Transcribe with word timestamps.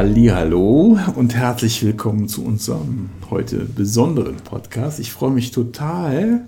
Hallo 0.00 0.96
und 1.16 1.34
herzlich 1.34 1.84
willkommen 1.84 2.28
zu 2.28 2.44
unserem 2.44 3.10
heute 3.30 3.64
besonderen 3.64 4.36
Podcast. 4.36 5.00
Ich 5.00 5.10
freue 5.10 5.32
mich 5.32 5.50
total, 5.50 6.42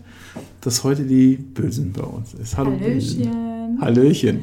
dass 0.61 0.85
heute 0.85 1.03
die 1.03 1.35
Bösen 1.35 1.93
bei 1.93 2.05
uns 2.05 2.33
ist. 2.35 2.57
Hallo 2.57 2.71
Hallöchen. 2.71 3.19
Bösen. 3.19 3.81
Hallöchen. 3.81 4.41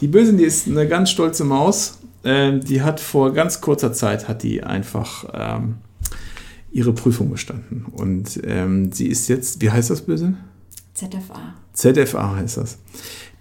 Die 0.00 0.08
Bösen, 0.08 0.38
die 0.38 0.42
ist 0.42 0.66
eine 0.66 0.88
ganz 0.88 1.10
stolze 1.10 1.44
Maus. 1.44 1.98
Ähm, 2.24 2.60
die 2.60 2.82
hat 2.82 2.98
vor 2.98 3.32
ganz 3.32 3.60
kurzer 3.60 3.92
Zeit 3.92 4.26
hat 4.26 4.42
die 4.42 4.64
einfach 4.64 5.26
ähm, 5.32 5.76
ihre 6.72 6.92
Prüfung 6.92 7.30
bestanden 7.30 7.86
und 7.92 8.40
ähm, 8.42 8.90
sie 8.90 9.06
ist 9.06 9.28
jetzt, 9.28 9.62
wie 9.62 9.70
heißt 9.70 9.88
das 9.88 10.00
Böse? 10.02 10.34
ZFA. 10.94 11.54
ZFA 11.74 12.34
heißt 12.34 12.56
das. 12.56 12.78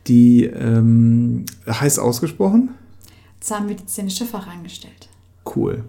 Die 0.06 0.48
heißt 0.48 2.00
ausgesprochen? 2.00 2.70
Zahnmedizinische 3.40 4.26
Fachangestellte. 4.26 5.08
Cool. 5.56 5.84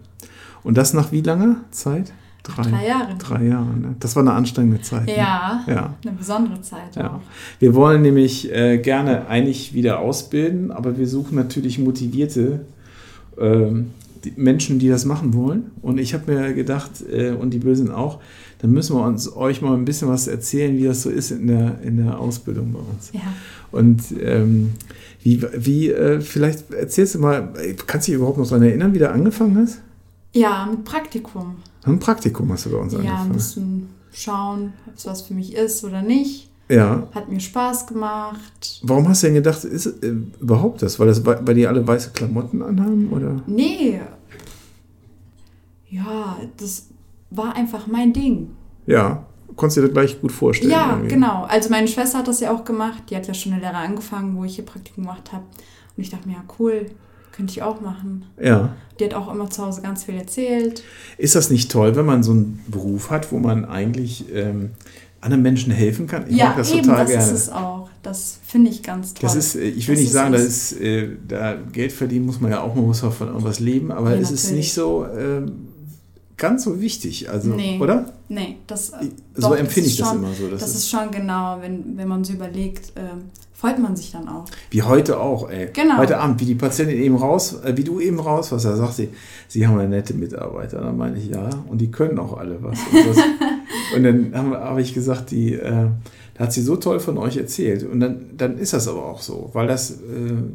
Und 0.62 0.76
das 0.76 0.92
nach 0.94 1.12
wie 1.12 1.20
langer 1.22 1.56
Zeit? 1.70 2.12
Drei 2.42 2.86
Jahre. 2.86 3.14
Drei 3.18 3.44
Jahre. 3.44 3.76
Ne? 3.76 3.96
Das 4.00 4.16
war 4.16 4.22
eine 4.22 4.32
anstrengende 4.32 4.80
Zeit. 4.80 5.06
ne? 5.06 5.16
Ja, 5.16 5.64
Ja. 5.66 5.94
eine 6.02 6.12
besondere 6.16 6.60
Zeit 6.62 6.96
Ja. 6.96 7.14
auch. 7.16 7.20
Wir 7.58 7.74
wollen 7.74 8.00
nämlich 8.02 8.50
äh, 8.50 8.78
gerne 8.78 9.26
eigentlich 9.28 9.74
wieder 9.74 9.98
ausbilden, 9.98 10.70
aber 10.70 10.96
wir 10.96 11.06
suchen 11.06 11.34
natürlich 11.36 11.78
motivierte 11.78 12.64
ähm, 13.38 13.90
die 14.24 14.32
Menschen, 14.36 14.78
die 14.78 14.88
das 14.88 15.04
machen 15.04 15.34
wollen. 15.34 15.70
Und 15.82 15.98
ich 15.98 16.14
habe 16.14 16.32
mir 16.32 16.54
gedacht, 16.54 16.90
äh, 17.10 17.30
und 17.32 17.50
die 17.50 17.58
Bösen 17.58 17.90
auch, 17.90 18.18
dann 18.60 18.72
müssen 18.72 18.96
wir 18.96 19.04
uns 19.04 19.32
euch 19.36 19.60
mal 19.62 19.74
ein 19.74 19.84
bisschen 19.84 20.08
was 20.08 20.26
erzählen, 20.26 20.76
wie 20.76 20.84
das 20.84 21.02
so 21.02 21.10
ist 21.10 21.30
in 21.30 21.46
der, 21.46 21.80
in 21.82 21.98
der 22.04 22.18
Ausbildung 22.18 22.72
bei 22.72 22.80
uns. 22.80 23.10
Ja. 23.12 23.20
Und 23.70 24.02
ähm, 24.20 24.72
wie, 25.22 25.42
wie 25.56 25.90
äh, 25.90 26.20
vielleicht 26.20 26.70
erzählst 26.72 27.14
du 27.16 27.18
mal, 27.20 27.52
kannst 27.86 28.06
du 28.08 28.12
dich 28.12 28.16
überhaupt 28.18 28.38
noch 28.38 28.48
daran 28.48 28.62
erinnern, 28.64 28.94
wie 28.94 28.98
du 28.98 29.10
angefangen 29.10 29.56
hast? 29.58 29.80
ja, 30.34 30.68
mit 30.70 30.84
Praktikum. 30.84 31.56
Ein 31.84 31.98
Praktikum 31.98 32.52
hast 32.52 32.66
du 32.66 32.70
bei 32.70 32.76
uns 32.76 32.92
Ja, 32.92 32.98
ein 33.00 33.06
angefangen. 33.06 33.32
bisschen 33.32 33.88
schauen, 34.12 34.72
ob 34.86 34.94
es 34.96 35.06
was 35.06 35.22
für 35.22 35.34
mich 35.34 35.54
ist 35.54 35.82
oder 35.84 36.02
nicht. 36.02 36.50
Ja. 36.68 37.08
Hat 37.14 37.30
mir 37.30 37.40
Spaß 37.40 37.86
gemacht. 37.86 38.80
Warum 38.82 39.08
hast 39.08 39.22
du 39.22 39.28
denn 39.28 39.34
gedacht, 39.36 39.64
ist 39.64 39.86
äh, 39.86 40.12
überhaupt 40.40 40.82
das? 40.82 40.98
Weil 41.00 41.06
das 41.06 41.22
bei, 41.22 41.34
bei 41.36 41.54
dir 41.54 41.70
alle 41.70 41.86
weiße 41.86 42.10
Klamotten 42.10 42.62
anhaben? 42.62 43.08
Oder? 43.10 43.42
Nee. 43.46 44.00
Ja, 45.90 46.36
das 46.58 46.88
war 47.30 47.54
einfach 47.56 47.86
mein 47.86 48.12
Ding. 48.12 48.50
Ja. 48.86 49.26
Konntest 49.56 49.76
du 49.76 49.80
dir 49.82 49.88
das 49.88 49.94
gleich 49.94 50.20
gut 50.20 50.32
vorstellen? 50.32 50.70
Ja, 50.70 50.90
irgendwie? 50.92 51.08
genau. 51.14 51.44
Also 51.48 51.70
meine 51.70 51.88
Schwester 51.88 52.18
hat 52.18 52.28
das 52.28 52.40
ja 52.40 52.52
auch 52.54 52.64
gemacht. 52.64 53.04
Die 53.10 53.16
hat 53.16 53.26
ja 53.26 53.34
schon 53.34 53.52
eine 53.52 53.60
Lehre 53.62 53.76
angefangen, 53.76 54.36
wo 54.36 54.44
ich 54.44 54.56
hier 54.56 54.64
Praktikum 54.64 55.04
gemacht 55.04 55.32
habe. 55.32 55.44
Und 55.96 56.02
ich 56.02 56.10
dachte 56.10 56.28
mir, 56.28 56.34
ja, 56.34 56.44
cool, 56.58 56.86
könnte 57.32 57.52
ich 57.52 57.62
auch 57.62 57.80
machen. 57.80 58.24
Ja. 58.40 58.74
Die 59.00 59.04
hat 59.04 59.14
auch 59.14 59.32
immer 59.32 59.48
zu 59.50 59.64
Hause 59.64 59.80
ganz 59.82 60.04
viel 60.04 60.16
erzählt. 60.16 60.82
Ist 61.16 61.34
das 61.34 61.50
nicht 61.50 61.70
toll, 61.70 61.96
wenn 61.96 62.06
man 62.06 62.22
so 62.22 62.32
einen 62.32 62.62
Beruf 62.68 63.10
hat, 63.10 63.32
wo 63.32 63.38
man 63.38 63.64
eigentlich 63.64 64.26
ähm, 64.34 64.70
anderen 65.20 65.42
Menschen 65.42 65.72
helfen 65.72 66.06
kann? 66.06 66.24
Ich 66.28 66.36
ja, 66.36 66.46
mag 66.46 66.56
das 66.58 66.70
eben, 66.72 66.82
total 66.82 66.98
das 67.00 67.10
gerne. 67.10 67.24
ist 67.24 67.32
es 67.32 67.48
auch. 67.50 67.90
Das 68.02 68.38
finde 68.46 68.70
ich 68.70 68.82
ganz 68.82 69.14
toll. 69.14 69.20
Das 69.22 69.34
ist, 69.34 69.54
äh, 69.56 69.62
ich 69.62 69.86
will 69.88 69.94
Das 69.94 70.00
nicht 70.00 70.08
ist 70.08 70.12
sagen, 70.14 70.32
das 70.32 70.42
es. 70.42 70.72
ist, 70.72 70.80
äh, 70.80 71.08
da 71.26 71.54
Geld 71.72 71.92
verdienen 71.92 72.26
muss 72.26 72.40
man 72.40 72.50
ja 72.50 72.60
auch, 72.60 72.74
man 72.74 72.86
muss 72.86 73.02
auch 73.04 73.12
von 73.12 73.28
irgendwas 73.28 73.60
leben, 73.60 73.90
aber 73.92 74.10
Ja, 74.14 74.20
es 74.20 74.30
ist 74.30 74.44
natürlich. 74.44 74.66
nicht 74.66 74.74
so 74.74 75.06
ähm, 75.06 75.67
ganz 76.38 76.64
so 76.64 76.80
wichtig, 76.80 77.28
also, 77.28 77.50
Nee. 77.50 77.78
oder? 77.80 78.06
Nee, 78.28 78.56
das, 78.66 78.90
äh, 78.90 78.96
So 79.34 79.48
doch, 79.50 79.56
empfinde 79.56 79.88
ist 79.88 79.94
ich 79.94 79.98
das 80.00 80.08
schon, 80.08 80.18
immer 80.18 80.32
so. 80.32 80.48
Das, 80.48 80.60
Das 80.60 80.70
ist, 80.70 80.76
ist 80.76 80.90
schon 80.90 81.10
genau, 81.10 81.58
wenn, 81.60 81.96
wenn 81.96 82.08
man 82.08 82.24
so 82.24 82.32
überlegt, 82.32 82.92
ähm, 82.96 83.24
freut 83.52 83.78
man 83.80 83.96
sich 83.96 84.12
dann 84.12 84.28
auch. 84.28 84.44
wie 84.70 84.82
heute 84.82 85.18
auch, 85.18 85.50
ey. 85.50 85.68
Genau. 85.72 85.96
Heute 85.98 86.18
Abend, 86.18 86.40
wie 86.40 86.44
die 86.44 86.54
Patientin 86.54 86.96
eben 86.98 87.16
raus, 87.16 87.56
äh, 87.64 87.76
wie 87.76 87.84
du 87.84 88.00
eben 88.00 88.20
raus 88.20 88.52
warst, 88.52 88.64
da 88.64 88.76
sagt 88.76 88.94
sie, 88.94 89.08
sie 89.48 89.66
haben 89.66 89.78
eine 89.78 89.88
nette 89.88 90.14
Mitarbeiter. 90.14 90.80
Dann 90.80 90.96
meine 90.96 91.18
ich, 91.18 91.28
ja, 91.28 91.50
und 91.68 91.78
die 91.80 91.90
können 91.90 92.18
auch 92.18 92.38
alle 92.38 92.62
was. 92.62 92.78
Und, 92.92 93.06
das, 93.08 93.24
und 93.96 94.02
dann 94.04 94.32
habe 94.34 94.60
hab 94.60 94.78
ich 94.78 94.94
gesagt, 94.94 95.30
die, 95.32 95.54
äh, 95.54 95.88
da 96.38 96.44
hat 96.44 96.52
sie 96.52 96.62
so 96.62 96.76
toll 96.76 97.00
von 97.00 97.18
euch 97.18 97.36
erzählt. 97.36 97.82
Und 97.82 98.00
dann, 98.00 98.30
dann 98.36 98.56
ist 98.58 98.72
das 98.72 98.86
aber 98.88 99.04
auch 99.04 99.20
so, 99.20 99.50
weil 99.52 99.66
das, 99.66 99.90
äh, 99.90 99.96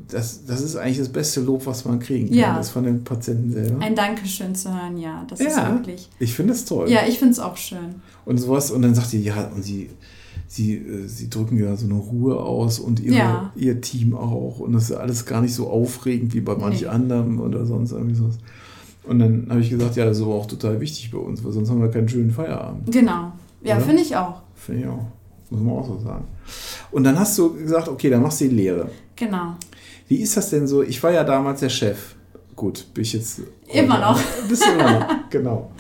das, 0.10 0.46
das 0.46 0.62
ist 0.62 0.76
eigentlich 0.78 0.98
das 1.00 1.10
beste 1.10 1.42
Lob, 1.42 1.66
was 1.66 1.84
man 1.86 2.00
kriegen 2.00 2.30
kann. 2.30 2.38
Ja. 2.38 2.56
Das 2.58 2.70
von 2.70 2.86
den 2.86 3.04
Patienten 3.04 3.52
selber. 3.52 3.84
Ein 3.84 3.94
Dankeschön 3.96 4.56
zu 4.56 4.74
hören, 4.74 4.98
ja, 4.98 5.26
das 5.30 5.40
ist 5.42 5.56
Ja. 5.58 5.70
wirklich. 5.74 6.10
Ich 6.20 6.34
finde 6.34 6.54
das 6.54 6.64
toll. 6.66 6.90
Ja, 6.90 7.02
ich 7.08 7.20
finde 7.20 7.34
es 7.34 7.40
auch 7.40 7.58
schön. 7.58 7.96
Und 8.26 8.38
sowas, 8.38 8.72
und 8.72 8.82
dann 8.82 8.96
sagt 8.96 9.12
die, 9.12 9.22
ja, 9.24 9.52
und 9.54 9.62
sie, 9.62 9.90
sie, 10.48 10.76
äh, 10.76 11.08
sie 11.08 11.30
drücken 11.30 11.60
ja 11.60 11.76
so 11.76 11.86
eine 11.86 11.96
Ruhe 11.96 12.38
aus 12.38 12.80
und 12.80 13.02
ihre, 13.02 13.16
Ja. 13.16 13.52
ihr 13.56 13.82
Team 13.82 14.16
auch. 14.16 14.60
Und 14.60 14.72
das 14.74 14.86
ist 14.90 14.96
alles 14.96 15.26
gar 15.26 15.42
nicht 15.42 15.54
so 15.54 15.70
aufregend 15.70 16.34
wie 16.34 16.40
bei 16.42 16.56
manch 16.56 16.82
Nee. 16.82 16.88
anderen 16.88 17.40
oder 17.40 17.66
sonst 17.66 17.92
irgendwie 17.92 18.16
sowas. 18.16 18.38
Und 19.04 19.20
dann 19.20 19.48
habe 19.50 19.60
ich 19.60 19.70
gesagt, 19.70 19.98
ja, 19.98 20.06
das 20.06 20.16
ist 20.18 20.24
aber 20.24 20.36
auch 20.36 20.46
total 20.46 20.80
wichtig 20.80 21.12
bei 21.12 21.18
uns, 21.18 21.44
weil 21.44 21.52
sonst 21.52 21.70
haben 21.70 21.82
wir 21.82 21.90
keinen 21.90 22.08
schönen 22.08 22.32
Feierabend. 22.32 22.90
Genau. 22.90 23.34
Ja, 23.62 23.78
finde 23.82 24.02
ich 24.02 24.16
auch. 24.16 24.42
Finde 24.56 24.82
ich 24.82 24.88
auch. 24.88 25.06
Muss 25.54 25.62
man 25.62 25.76
auch 25.76 25.88
so 25.88 26.00
sagen. 26.00 26.26
Und 26.92 27.04
dann 27.04 27.20
hast 27.20 27.38
du 27.38 27.54
gesagt, 27.54 27.88
okay, 27.88 28.10
dann 28.10 28.24
machst 28.24 28.42
du 28.42 28.46
die 28.46 28.56
Lehre. 28.56 28.90
Genau. 29.16 29.56
Wie 30.08 30.18
ist 30.18 30.36
das 30.36 30.50
denn 30.50 30.68
so? 30.68 30.82
Ich 30.82 31.02
war 31.04 31.12
ja 31.12 31.24
damals 31.24 31.60
der 31.60 31.70
Chef. 31.70 32.16
Gut, 32.56 32.88
bin 32.94 33.04
ich 33.04 33.14
jetzt. 33.14 33.42
Immer 33.72 34.00
noch. 34.00 34.20
Bist 34.50 34.66
du 34.66 34.72
immer 34.72 35.00
noch, 35.00 35.30
genau. 35.30 35.72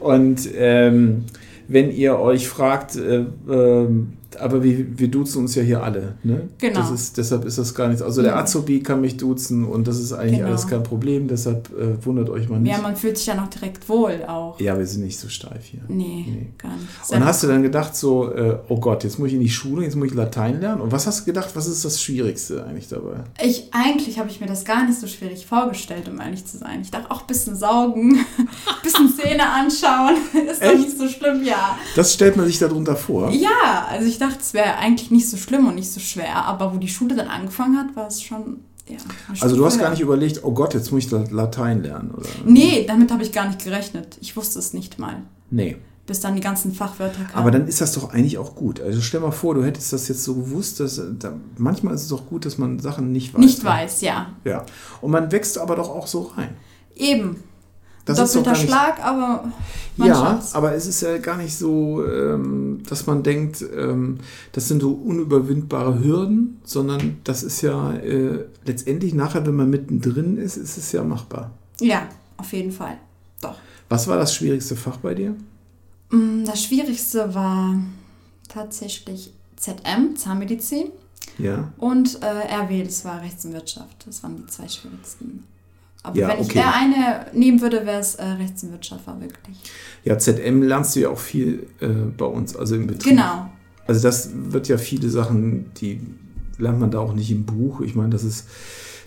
Und 0.00 0.48
ähm, 0.54 1.24
wenn 1.66 1.90
ihr 1.90 2.18
euch 2.20 2.46
fragt, 2.48 2.94
äh, 2.94 3.24
ähm, 3.48 4.12
aber 4.40 4.62
wir, 4.62 4.98
wir 4.98 5.08
duzen 5.08 5.38
uns 5.42 5.54
ja 5.54 5.62
hier 5.62 5.82
alle, 5.82 6.14
ne? 6.22 6.48
Genau. 6.58 6.92
Ist, 6.92 7.16
deshalb 7.16 7.44
ist 7.44 7.58
das 7.58 7.74
gar 7.74 7.88
nichts. 7.88 8.02
Also 8.02 8.22
der. 8.22 8.36
Azubi 8.36 8.82
kann 8.82 9.00
mich 9.00 9.16
duzen 9.16 9.64
und 9.64 9.86
das 9.88 9.98
ist 9.98 10.12
eigentlich 10.12 10.36
Genau. 10.38 10.48
alles 10.48 10.66
kein 10.66 10.82
Problem, 10.82 11.28
deshalb 11.28 11.70
äh, 11.78 12.04
wundert 12.04 12.28
euch 12.30 12.48
mal 12.48 12.60
nicht. 12.60 12.70
Ja, 12.74 12.80
man 12.82 12.96
fühlt 12.96 13.16
sich 13.18 13.26
ja 13.26 13.34
noch 13.34 13.48
direkt 13.48 13.88
wohl 13.88 14.24
auch. 14.26 14.60
Ja, 14.60 14.78
wir 14.78 14.86
sind 14.86 15.04
nicht 15.04 15.18
so 15.18 15.28
steif 15.28 15.64
hier. 15.64 15.80
Nee, 15.88 16.24
Nee. 16.28 16.46
gar 16.58 16.72
nicht. 16.76 17.10
Und 17.10 17.24
hast 17.24 17.42
du 17.42 17.46
dann 17.46 17.62
gedacht 17.62 17.96
so, 17.96 18.30
äh, 18.32 18.58
oh 18.68 18.78
Gott, 18.80 19.04
jetzt 19.04 19.18
muss 19.18 19.28
ich 19.28 19.34
in 19.34 19.40
die 19.40 19.48
Schule, 19.48 19.84
jetzt 19.84 19.96
muss 19.96 20.08
ich 20.08 20.14
Latein 20.14 20.60
lernen? 20.60 20.80
Und 20.80 20.92
was 20.92 21.06
hast 21.06 21.20
du 21.20 21.24
gedacht, 21.24 21.50
was 21.54 21.66
ist 21.66 21.84
das 21.84 22.00
Schwierigste 22.02 22.64
eigentlich 22.64 22.88
dabei? 22.88 23.20
Ich, 23.42 23.68
eigentlich 23.72 24.18
habe 24.18 24.28
ich 24.28 24.40
mir 24.40 24.46
das 24.46 24.64
gar 24.64 24.86
nicht 24.86 24.98
so 25.00 25.06
schwierig 25.06 25.46
vorgestellt, 25.46 26.08
um 26.08 26.20
ehrlich 26.20 26.44
zu 26.44 26.58
sein. 26.58 26.80
Ich 26.82 26.90
dachte 26.90 27.10
auch 27.10 27.22
ein 27.22 27.26
bisschen 27.26 27.56
saugen, 27.56 28.18
bisschen 28.82 29.14
Zähne 29.14 29.48
anschauen. 29.48 30.16
Ist 30.50 30.62
doch 30.62 30.68
Echt? 30.68 30.78
nicht 30.80 30.98
so 30.98 31.08
schlimm, 31.08 31.42
ja. 31.44 31.76
Das 31.94 32.12
stellt 32.14 32.36
man 32.36 32.46
sich 32.46 32.58
darunter 32.58 32.96
vor. 32.96 33.30
Ja, 33.30 33.86
also 33.90 34.06
ich 34.08 34.18
dachte, 34.18 34.38
es 34.40 34.54
wäre 34.54 34.76
eigentlich 34.76 35.10
nicht 35.10 35.28
so 35.28 35.36
schlimm 35.36 35.66
und 35.66 35.74
nicht 35.76 35.90
so 35.90 36.00
schwer, 36.00 36.44
aber 36.44 36.74
wo 36.74 36.78
die 36.78 36.88
Schule 36.88 37.14
dann 37.16 37.28
angefangen 37.28 37.76
hat, 37.78 37.94
war 37.96 38.06
es 38.08 38.22
schon, 38.22 38.60
ja. 38.88 38.96
Also 39.40 39.56
du 39.56 39.64
hast 39.66 39.78
gar 39.78 39.90
nicht 39.90 40.00
überlegt, 40.00 40.44
oh 40.44 40.52
Gott, 40.52 40.74
jetzt 40.74 40.92
muss 40.92 41.04
ich 41.06 41.10
Latein 41.10 41.82
lernen, 41.82 42.12
oder? 42.12 42.28
Nee, 42.44 42.84
damit 42.86 43.10
habe 43.10 43.22
ich 43.22 43.32
gar 43.32 43.46
nicht 43.48 43.62
gerechnet. 43.64 44.18
Ich 44.20 44.36
wusste 44.36 44.58
es 44.58 44.72
nicht 44.72 44.98
mal, 44.98 45.22
Nee. 45.50 45.76
bis 46.06 46.20
dann 46.20 46.34
die 46.36 46.40
ganzen 46.40 46.72
Fachwörter 46.72 47.24
kamen. 47.24 47.34
Aber 47.34 47.50
dann 47.50 47.66
ist 47.66 47.80
das 47.80 47.92
doch 47.92 48.10
eigentlich 48.12 48.38
auch 48.38 48.54
gut. 48.54 48.80
Also 48.80 49.00
stell 49.00 49.20
mal 49.20 49.32
vor, 49.32 49.54
du 49.56 49.64
hättest 49.64 49.92
das 49.92 50.06
jetzt 50.08 50.22
so 50.22 50.34
gewusst, 50.34 50.78
dass 50.80 51.00
da, 51.18 51.32
manchmal 51.58 51.94
ist 51.94 52.02
es 52.02 52.08
doch 52.08 52.26
gut, 52.26 52.46
dass 52.46 52.58
man 52.58 52.78
Sachen 52.78 53.10
nicht 53.10 53.34
weiß. 53.34 53.40
nicht 53.40 53.64
weiß, 53.64 54.00
ja. 54.02 54.28
Ja. 54.44 54.64
Und 55.00 55.10
man 55.10 55.32
wächst 55.32 55.58
aber 55.58 55.74
doch 55.76 55.88
auch 55.88 56.06
so 56.06 56.32
rein. 56.36 56.56
Eben. 56.94 57.42
Das 58.06 58.18
ist 58.18 58.34
Doppelter 58.36 58.52
nicht, 58.58 58.68
Schlag, 58.68 59.04
aber 59.04 59.44
man 59.96 60.08
Ja, 60.08 60.14
schafft's. 60.14 60.54
aber 60.54 60.74
es 60.74 60.86
ist 60.86 61.00
ja 61.02 61.18
gar 61.18 61.36
nicht 61.36 61.56
so, 61.56 62.04
ähm, 62.06 62.82
dass 62.88 63.06
man 63.06 63.22
denkt, 63.22 63.62
ähm, 63.76 64.18
das 64.52 64.68
sind 64.68 64.80
so 64.80 64.92
unüberwindbare 64.92 66.02
Hürden, 66.02 66.60
sondern 66.64 67.18
das 67.24 67.42
ist 67.42 67.60
ja 67.62 67.92
äh, 67.94 68.44
letztendlich 68.64 69.12
nachher, 69.12 69.44
wenn 69.46 69.56
man 69.56 69.68
mittendrin 69.68 70.38
ist, 70.38 70.56
ist 70.56 70.78
es 70.78 70.92
ja 70.92 71.02
machbar. 71.04 71.50
Ja, 71.80 72.08
auf 72.38 72.52
jeden 72.52 72.72
Fall. 72.72 72.96
Doch. 73.40 73.56
Was 73.88 74.06
war 74.08 74.16
das 74.16 74.34
schwierigste 74.34 74.76
Fach 74.76 74.96
bei 74.98 75.14
dir? 75.14 75.34
Mm, 76.10 76.44
Das 76.44 76.62
Schwierigste 76.62 77.34
war 77.34 77.74
tatsächlich 78.48 79.32
ZM, 79.56 80.14
Zahnmedizin, 80.16 80.90
Ja. 81.38 81.72
und 81.78 82.22
äh, 82.22 82.26
RW, 82.54 82.84
das 82.84 83.04
war 83.04 83.20
Rechts 83.22 83.44
und 83.44 83.52
Wirtschaft. 83.52 84.06
Das 84.06 84.22
waren 84.22 84.36
die 84.36 84.46
zwei 84.46 84.68
schwierigsten. 84.68 85.44
Aber 86.06 86.16
Ja, 86.16 86.28
wenn 86.28 86.40
ich 86.40 86.46
okay. 86.48 86.58
eher 86.58 86.74
eine 86.74 87.26
nehmen 87.32 87.60
würde, 87.60 87.84
wäre 87.84 88.00
es 88.00 88.14
äh, 88.14 88.24
Rechts 88.24 88.62
und 88.62 88.72
Wirtschaft, 88.72 89.06
war 89.06 89.20
wirklich. 89.20 89.56
Ja, 90.04 90.18
ZM 90.18 90.62
lernst 90.62 90.94
du 90.96 91.00
ja 91.00 91.10
auch 91.10 91.18
viel 91.18 91.66
äh, 91.80 91.88
bei 92.16 92.26
uns, 92.26 92.56
also 92.56 92.74
im 92.76 92.86
Betrieb. 92.86 93.12
Genau. 93.16 93.50
Also 93.86 94.00
das 94.02 94.30
wird 94.34 94.68
ja 94.68 94.78
viele 94.78 95.08
Sachen, 95.10 95.72
die 95.80 96.00
lernt 96.58 96.80
man 96.80 96.90
da 96.90 96.98
auch 97.00 97.12
nicht 97.12 97.30
im 97.30 97.44
Buch. 97.44 97.80
Ich 97.80 97.94
meine, 97.94 98.10
das 98.10 98.24
ist, 98.24 98.46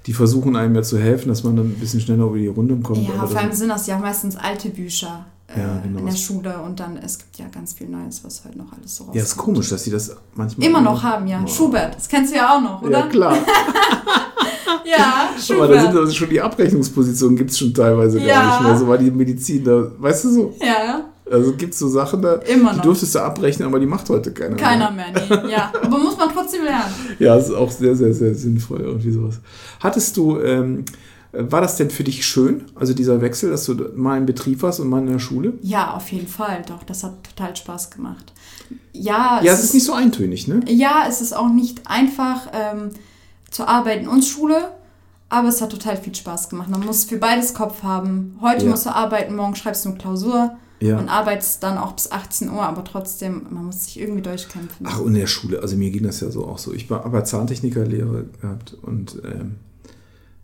die 0.06 0.14
versuchen 0.14 0.56
einem 0.56 0.76
ja 0.76 0.82
zu 0.82 0.98
helfen, 1.00 1.30
dass 1.30 1.44
man 1.44 1.56
dann 1.56 1.68
ein 1.68 1.76
bisschen 1.80 2.00
schneller 2.02 2.26
über 2.26 2.38
die 2.38 2.48
Runde 2.48 2.76
kommt. 2.78 3.08
Ja, 3.08 3.26
vor 3.26 3.40
allem 3.40 3.52
sind 3.52 3.70
das 3.70 3.88
ja 3.88 3.98
meistens 3.98 4.36
alte 4.36 4.70
Bücher 4.70 5.26
äh, 5.48 5.60
Ja, 5.60 5.80
genau. 5.84 6.00
in 6.00 6.06
der 6.06 6.16
Schule 6.16 6.62
und 6.62 6.80
dann, 6.80 6.96
es 6.98 7.18
gibt 7.18 7.38
ja 7.38 7.46
ganz 7.48 7.74
viel 7.74 7.88
Neues, 7.90 8.24
was 8.24 8.44
heute 8.46 8.58
noch 8.58 8.72
alles 8.72 8.96
so 8.96 9.04
rauskommt. 9.06 9.16
ja, 9.16 9.24
ist 9.24 9.36
komisch, 9.38 9.70
dass 9.70 9.84
sie 9.84 9.92
das 9.92 10.16
manchmal 10.36 10.68
Immer 10.68 10.82
noch 10.82 11.02
haben, 11.04 11.28
ja. 11.28 11.40
Boah. 11.40 11.48
Schubert, 11.48 11.96
das 11.96 12.08
kennst 12.08 12.32
du 12.34 12.38
ja 12.38 12.56
auch 12.58 12.62
noch, 12.62 12.82
oder? 12.82 13.00
Ja, 13.00 13.08
klar. 13.08 13.38
Ja, 14.86 15.30
Aber 15.56 15.68
da 15.68 15.82
sind 15.82 15.96
also 15.96 16.14
schon 16.14 16.30
die 16.30 16.42
Abrechnungspositionen 16.42 17.36
gibt 17.38 17.52
es 17.52 17.60
schon 17.60 17.74
teilweise 17.74 18.20
gar 18.20 18.28
Ja. 18.28 18.46
nicht 18.48 18.62
mehr. 18.62 18.78
So 18.78 18.88
war 18.88 18.98
die 18.98 19.12
Medizin 19.12 19.64
da, 19.64 19.92
weißt 19.98 20.26
du 20.26 20.30
so? 20.32 20.54
Ja, 20.62 21.06
Also 21.32 21.54
gibt 21.54 21.74
es 21.74 21.80
so 21.80 21.88
Sachen 21.88 22.22
da, 22.22 22.36
Immer 22.36 22.74
die 22.74 22.82
durftest 22.82 23.14
du 23.16 23.20
abbrechen, 23.20 23.66
aber 23.66 23.80
die 23.80 23.86
macht 23.86 24.10
heute 24.10 24.32
keiner. 24.34 24.56
Keiner 24.56 24.90
mehr, 24.92 25.08
nee. 25.14 25.52
Ja, 25.52 25.72
aber 25.82 25.98
muss 26.00 26.18
man 26.18 26.30
trotzdem 26.34 26.64
lernen. 26.64 26.94
Ja, 27.20 27.36
das 27.36 27.50
ist 27.50 27.56
auch 27.56 27.70
sehr, 27.72 27.96
sehr, 27.96 28.14
sehr 28.14 28.34
sinnvoll, 28.34 28.82
irgendwie 28.82 29.12
sowas. 29.12 29.36
Hattest 29.80 30.16
du, 30.18 30.40
ähm, 30.40 30.86
war 31.32 31.62
das 31.62 31.78
denn 31.78 31.92
für 31.92 32.04
dich 32.04 32.26
schön, 32.26 32.64
also 32.74 32.94
dieser 32.96 33.22
Wechsel, 33.22 33.52
dass 33.52 33.66
du 33.66 33.76
mal 33.96 34.18
im 34.18 34.26
Betrieb 34.26 34.64
warst 34.64 34.80
und 34.80 34.90
mal 34.90 35.00
in 35.00 35.06
der 35.12 35.20
Schule? 35.20 35.54
Ja, 35.62 35.94
auf 35.94 36.12
jeden 36.12 36.28
Fall, 36.28 36.64
doch. 36.68 36.82
Das 36.84 37.04
hat 37.04 37.14
total 37.36 37.56
Spaß 37.56 37.92
gemacht. 37.92 38.34
Ja, 38.94 39.40
Ja, 39.44 39.54
es 39.54 39.64
ist 39.64 39.76
nicht 39.76 39.86
so 39.86 39.94
eintönig, 39.94 40.48
ne? 40.48 40.62
Ja, 40.68 41.06
es 41.08 41.22
ist 41.22 41.34
auch 41.36 41.50
nicht 41.50 41.82
einfach 41.86 42.48
ähm, 42.52 42.90
zu 43.52 43.68
arbeiten 43.68 44.08
und 44.08 44.24
Schule, 44.24 44.72
aber 45.30 45.48
es 45.50 45.62
hat 45.62 45.72
total 45.72 45.98
viel 45.98 46.14
Spaß 46.16 46.50
gemacht. 46.50 46.70
Man 46.70 46.82
muss 46.86 47.04
für 47.06 47.18
beides 47.18 47.54
Kopf 47.54 47.84
haben. 47.84 48.38
Heute 48.42 48.66
Ja. 48.66 48.72
musst 48.72 48.86
du 48.86 48.90
arbeiten, 48.96 49.36
morgen 49.36 49.56
schreibst 49.56 49.86
du 49.86 49.90
eine 49.90 49.98
Klausur 49.98 50.58
Ja. 50.80 50.98
und 50.98 51.10
arbeitest 51.10 51.62
dann 51.64 51.78
auch 51.78 51.92
bis 51.94 52.12
18 52.12 52.50
Uhr, 52.50 52.62
aber 52.64 52.84
trotzdem, 52.84 53.46
man 53.50 53.66
muss 53.66 53.86
sich 53.86 54.00
irgendwie 54.00 54.22
durchkämpfen. 54.22 54.86
Ach, 54.90 55.00
und 55.00 55.10
in 55.14 55.20
der 55.20 55.28
Schule, 55.28 55.62
also 55.62 55.76
mir 55.78 55.92
ging 55.92 56.04
das 56.04 56.20
ja 56.22 56.32
so 56.32 56.46
auch 56.48 56.58
so. 56.58 56.74
Ich 56.74 56.90
war 56.90 57.06
aber 57.06 57.24
Zahntechnikerlehre 57.26 58.26
gehabt 58.42 58.76
und 58.82 59.22
ähm, 59.26 59.58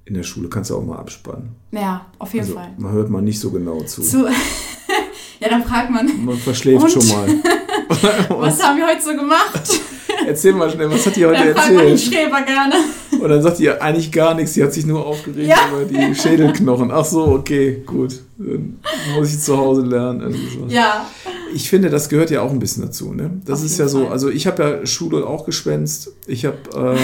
in 0.06 0.13
der 0.13 0.24
Schule 0.24 0.50
kannst 0.50 0.69
du 0.69 0.78
auch 0.78 0.86
mal 0.86 0.98
abspannen. 1.00 1.56
Ja, 1.72 2.06
auf 2.19 2.34
jeden 2.34 2.46
Also 2.46 2.56
Fall. 2.60 2.74
man 2.78 2.92
hört 2.92 3.10
mal 3.10 3.22
nicht 3.24 3.40
so 3.40 3.50
genau 3.50 3.81
zu. 3.84 4.02
Zu 4.04 4.25
ja, 5.40 5.50
dann 5.50 5.63
fragt 5.63 5.90
man, 5.90 6.25
Man 6.25 6.38
verschläft 6.38 6.84
Und? 6.84 6.92
schon 6.92 7.07
mal. 7.07 7.28
was 8.30 8.62
haben 8.62 8.78
wir 8.78 8.86
heute 8.88 9.02
so 9.02 9.16
gemacht? 9.16 9.81
Erzähl 10.27 10.54
mal 10.54 10.69
schnell, 10.69 10.89
was 10.92 11.06
hat 11.06 11.16
die 11.16 11.25
heute 11.25 11.54
Dann 11.54 11.75
erzählt? 11.75 12.00
Schreber 12.01 12.42
gerne. 12.42 12.75
Und 13.12 13.30
dann 13.30 13.42
sagt 13.42 13.60
die 13.60 13.63
ja 13.66 13.77
eigentlich 13.80 14.12
gar 14.12 14.33
nichts, 14.33 14.54
sie 14.54 14.63
hat 14.63 14.74
sich 14.74 14.86
nur 14.86 15.06
aufgeregt 15.06 15.48
Ja. 15.48 15.57
über 15.72 15.86
die 15.86 16.16
Schädelknochen. 16.16 16.92
Ach 16.92 17.06
so, 17.06 17.25
okay, 17.27 17.81
gut. 17.86 18.19
Dann 18.38 18.80
muss 19.18 19.33
ich 19.33 19.39
zu 19.39 19.57
Hause 19.57 19.81
lernen. 19.81 20.31
sowas. 20.33 20.72
Ja, 20.74 21.06
Ich 21.54 21.69
finde, 21.69 21.89
das 21.89 22.10
gehört 22.10 22.31
ja 22.31 22.42
auch 22.42 22.51
ein 22.51 22.60
bisschen 22.60 22.83
dazu. 22.83 23.13
Ne? 23.13 23.42
Das 23.45 23.60
Auf 23.60 23.66
ist 23.66 23.77
ja 23.77 23.88
so, 23.88 24.07
also 24.10 24.30
ich 24.30 24.45
habe 24.48 24.63
ja 24.63 24.86
Schule 24.86 25.25
auch 25.25 25.45
geschwänzt. 25.45 26.12
Ich 26.28 26.45
habe, 26.45 26.57
äh, 26.75 26.98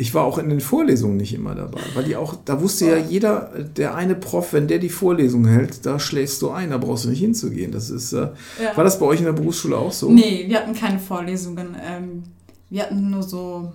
ich 0.00 0.14
war 0.14 0.24
auch 0.24 0.38
in 0.38 0.48
den 0.48 0.60
Vorlesungen 0.60 1.16
nicht 1.16 1.34
immer 1.34 1.54
dabei, 1.56 1.80
weil 1.94 2.04
die 2.04 2.14
auch, 2.16 2.36
da 2.44 2.60
wusste 2.62 2.86
ja 2.86 2.96
jeder, 2.96 3.50
der 3.76 3.94
eine 3.96 4.14
Prof, 4.14 4.52
wenn 4.52 4.68
der 4.68 4.78
die 4.78 4.88
Vorlesung 4.90 5.44
hält, 5.46 5.84
da 5.84 5.98
schläfst 5.98 6.40
du 6.40 6.50
ein, 6.50 6.70
da 6.70 6.78
brauchst 6.78 7.04
du 7.04 7.08
nicht 7.08 7.18
hinzugehen. 7.18 7.72
Das 7.72 7.90
ist, 7.90 8.12
äh, 8.12 8.28
Ja. 8.62 8.76
war 8.76 8.84
das 8.84 8.98
bei 8.98 9.06
euch 9.06 9.18
in 9.18 9.24
der 9.26 9.32
Berufsschule 9.32 9.76
auch 9.76 9.92
so? 9.92 10.08
nee, 10.10 10.44
wir 10.46 10.58
hatten 10.60 10.72
keine 10.74 10.98
Vorlesungen. 11.00 11.74
Ähm, 11.84 12.22
wir 12.70 12.82
hatten 12.84 13.10
nur 13.10 13.22
so, 13.24 13.72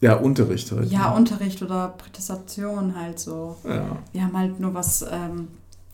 Ja, 0.00 0.14
Unterricht 0.14 0.70
halt. 0.70 0.90
ja, 0.92 1.10
Unterricht 1.10 1.60
oder 1.62 1.94
Präsentation 1.98 2.94
halt 2.98 3.18
so. 3.18 3.56
ja. 3.64 3.98
Wir 4.12 4.22
haben 4.22 4.38
halt 4.38 4.60
nur 4.60 4.74
was, 4.74 5.02
ähm, 5.02 5.48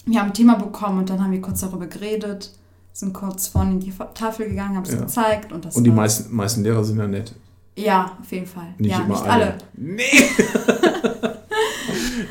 wir 0.05 0.21
haben 0.21 0.29
ein 0.29 0.35
Thema 0.35 0.57
bekommen 0.57 0.99
und 0.99 1.11
dann 1.11 1.23
haben 1.23 1.33
wir 1.33 1.41
kurz 1.41 1.61
darüber 1.61 1.87
geredet, 1.87 2.53
sind 2.93 3.13
kurz 3.15 3.47
vorne 3.49 3.73
in 3.73 3.81
die 3.81 3.93
Tafel 4.15 4.49
gegangen, 4.49 4.77
haben 4.77 4.85
es 4.85 4.93
Ja. 4.93 5.01
gezeigt 5.01 5.53
und 5.53 5.65
das 5.65 5.77
Und 5.77 5.85
die 5.85 5.91
meisten, 5.91 6.35
meisten 6.35 6.63
Lehrer 6.65 6.85
sind 6.85 6.99
ja 6.99 7.07
nett. 7.07 7.33
Ja, 7.85 8.17
auf 8.21 8.31
jeden 8.33 8.47
Fall. 8.47 8.75
Nicht 8.79 8.91
ja, 8.91 8.99
immer 9.01 9.09
nicht 9.09 9.23
alle. 9.25 9.45
alle. 9.45 9.55
Nee! 9.77 10.03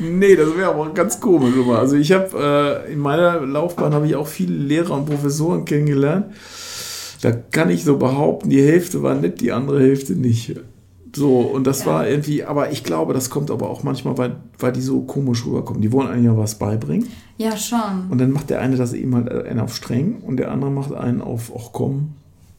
nee, 0.00 0.36
das 0.36 0.56
wäre 0.56 0.70
aber 0.70 0.92
ganz 0.94 1.20
komisch 1.20 1.54
immer. 1.54 1.78
Also 1.78 1.96
ich 1.96 2.12
habe 2.12 2.84
äh, 2.86 2.92
in 2.92 2.98
meiner 2.98 3.40
Laufbahn 3.40 3.92
habe 3.94 4.06
ich 4.06 4.16
auch 4.16 4.26
viele 4.26 4.54
Lehrer 4.54 4.94
und 4.94 5.06
Professoren 5.06 5.64
kennengelernt. 5.64 6.26
Da 7.22 7.32
kann 7.32 7.68
ich 7.70 7.84
so 7.84 7.98
behaupten, 7.98 8.48
die 8.50 8.62
Hälfte 8.62 9.02
war 9.02 9.14
nett, 9.14 9.40
die 9.40 9.52
andere 9.52 9.80
Hälfte 9.80 10.14
nicht. 10.14 10.56
So, 11.14 11.40
und 11.40 11.66
das 11.66 11.80
Ja. 11.80 11.86
war 11.86 12.08
irgendwie, 12.08 12.44
aber 12.44 12.70
ich 12.70 12.84
glaube, 12.84 13.12
das 13.14 13.30
kommt 13.30 13.50
aber 13.50 13.68
auch 13.68 13.82
manchmal, 13.82 14.16
weil, 14.16 14.36
weil 14.58 14.72
die 14.72 14.80
so 14.80 15.00
komisch 15.02 15.44
rüberkommen. 15.44 15.82
Die 15.82 15.90
wollen 15.92 16.08
einem 16.08 16.24
ja 16.24 16.36
was 16.36 16.54
beibringen. 16.54 17.08
Ja, 17.36 17.56
schon. 17.56 18.06
Und 18.10 18.18
dann 18.18 18.30
macht 18.30 18.48
der 18.50 18.60
eine 18.60 18.76
das 18.76 18.92
eben 18.92 19.14
halt 19.16 19.28
einen 19.30 19.58
auf 19.60 19.74
streng 19.74 20.20
und 20.24 20.36
der 20.36 20.50
andere 20.52 20.70
macht 20.70 20.94
einen 20.94 21.20
auf, 21.20 21.52
ach 21.58 21.70
komm, 21.72 22.12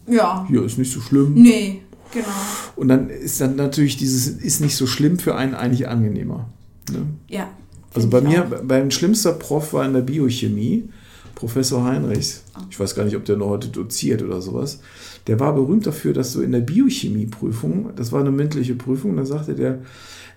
Ja. 0.08 0.46
hier 0.50 0.64
ist 0.64 0.78
nicht 0.78 0.92
so 0.92 1.00
schlimm. 1.00 1.34
Nee, 1.36 1.82
genau. 2.12 2.28
Und 2.76 2.88
dann 2.88 3.10
ist 3.10 3.42
dann 3.42 3.56
natürlich 3.56 3.98
dieses, 3.98 4.28
ist 4.28 4.62
nicht 4.62 4.76
so 4.76 4.88
schlimm 4.88 5.20
für 5.20 5.36
einen 5.36 5.54
eigentlich 5.54 5.88
angenehmer. 5.88 6.50
Ne? 6.92 7.06
Ja. 7.28 7.50
Also 7.94 8.10
bei 8.10 8.22
mir, 8.22 8.46
auch. 8.46 8.64
mein 8.68 8.92
schlimmster 8.92 9.34
Prof 9.34 9.74
war 9.74 9.86
in 9.86 9.94
der 9.94 10.02
Biochemie, 10.02 10.90
Professor 11.36 11.84
Heinrichs. 11.84 12.44
Ich 12.70 12.80
weiß 12.80 12.96
gar 12.96 13.04
nicht, 13.04 13.16
ob 13.16 13.26
der 13.26 13.38
noch 13.38 13.50
heute 13.50 13.68
doziert 13.68 14.22
oder 14.22 14.42
sowas. 14.42 14.80
Der 15.28 15.40
war 15.40 15.54
berühmt 15.54 15.86
dafür, 15.86 16.14
dass 16.14 16.34
so 16.34 16.42
in 16.42 16.52
der 16.52 16.62
Biochemieprüfung, 16.62 17.90
das 17.96 18.12
war 18.12 18.22
eine 18.22 18.32
mündliche 18.32 18.76
Prüfung, 18.76 19.18
da 19.18 19.26
sagte 19.26 19.56
der, 19.56 19.80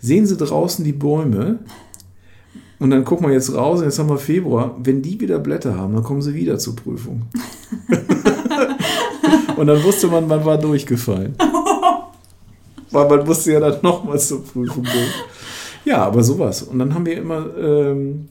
sehen 0.01 0.27
Sie 0.27 0.37
draußen 0.37 0.85
die 0.85 0.93
Bäume 0.93 1.61
und 2.79 2.91
dann 2.91 3.05
gucken 3.05 3.27
wir 3.27 3.33
jetzt 3.33 3.55
raus, 3.55 3.79
und 3.79 3.85
jetzt 3.85 3.99
haben 3.99 4.09
wir 4.09 4.19
Februar, 4.19 4.77
wenn 4.83 5.01
die 5.01 5.21
wieder 5.21 5.39
Blätter 5.39 5.77
haben, 5.77 5.95
dann 5.95 6.03
kommen 6.03 6.23
sie 6.23 6.35
wieder 6.35 6.59
zur 6.59 6.77
Prüfung. 6.77 7.23
und 9.57 9.67
dann 9.67 9.83
wusste 9.83 10.09
man, 10.09 10.27
man 10.27 10.45
war 10.45 10.59
durchgefallen. 10.59 11.35
Weil 12.95 13.09
man 13.09 13.27
musste 13.27 13.53
ja 13.53 13.61
dann 13.61 13.77
nochmals 13.83 14.29
zur 14.29 14.45
Prüfung 14.45 14.83
gehen. 14.85 15.11
Ja, 15.85 16.05
aber 16.07 16.23
sowas. 16.23 16.63
Und 16.63 16.79
dann 16.79 16.95
haben 16.95 17.05
wir 17.05 17.17
immer, 17.19 17.45
ähm, 17.59 18.29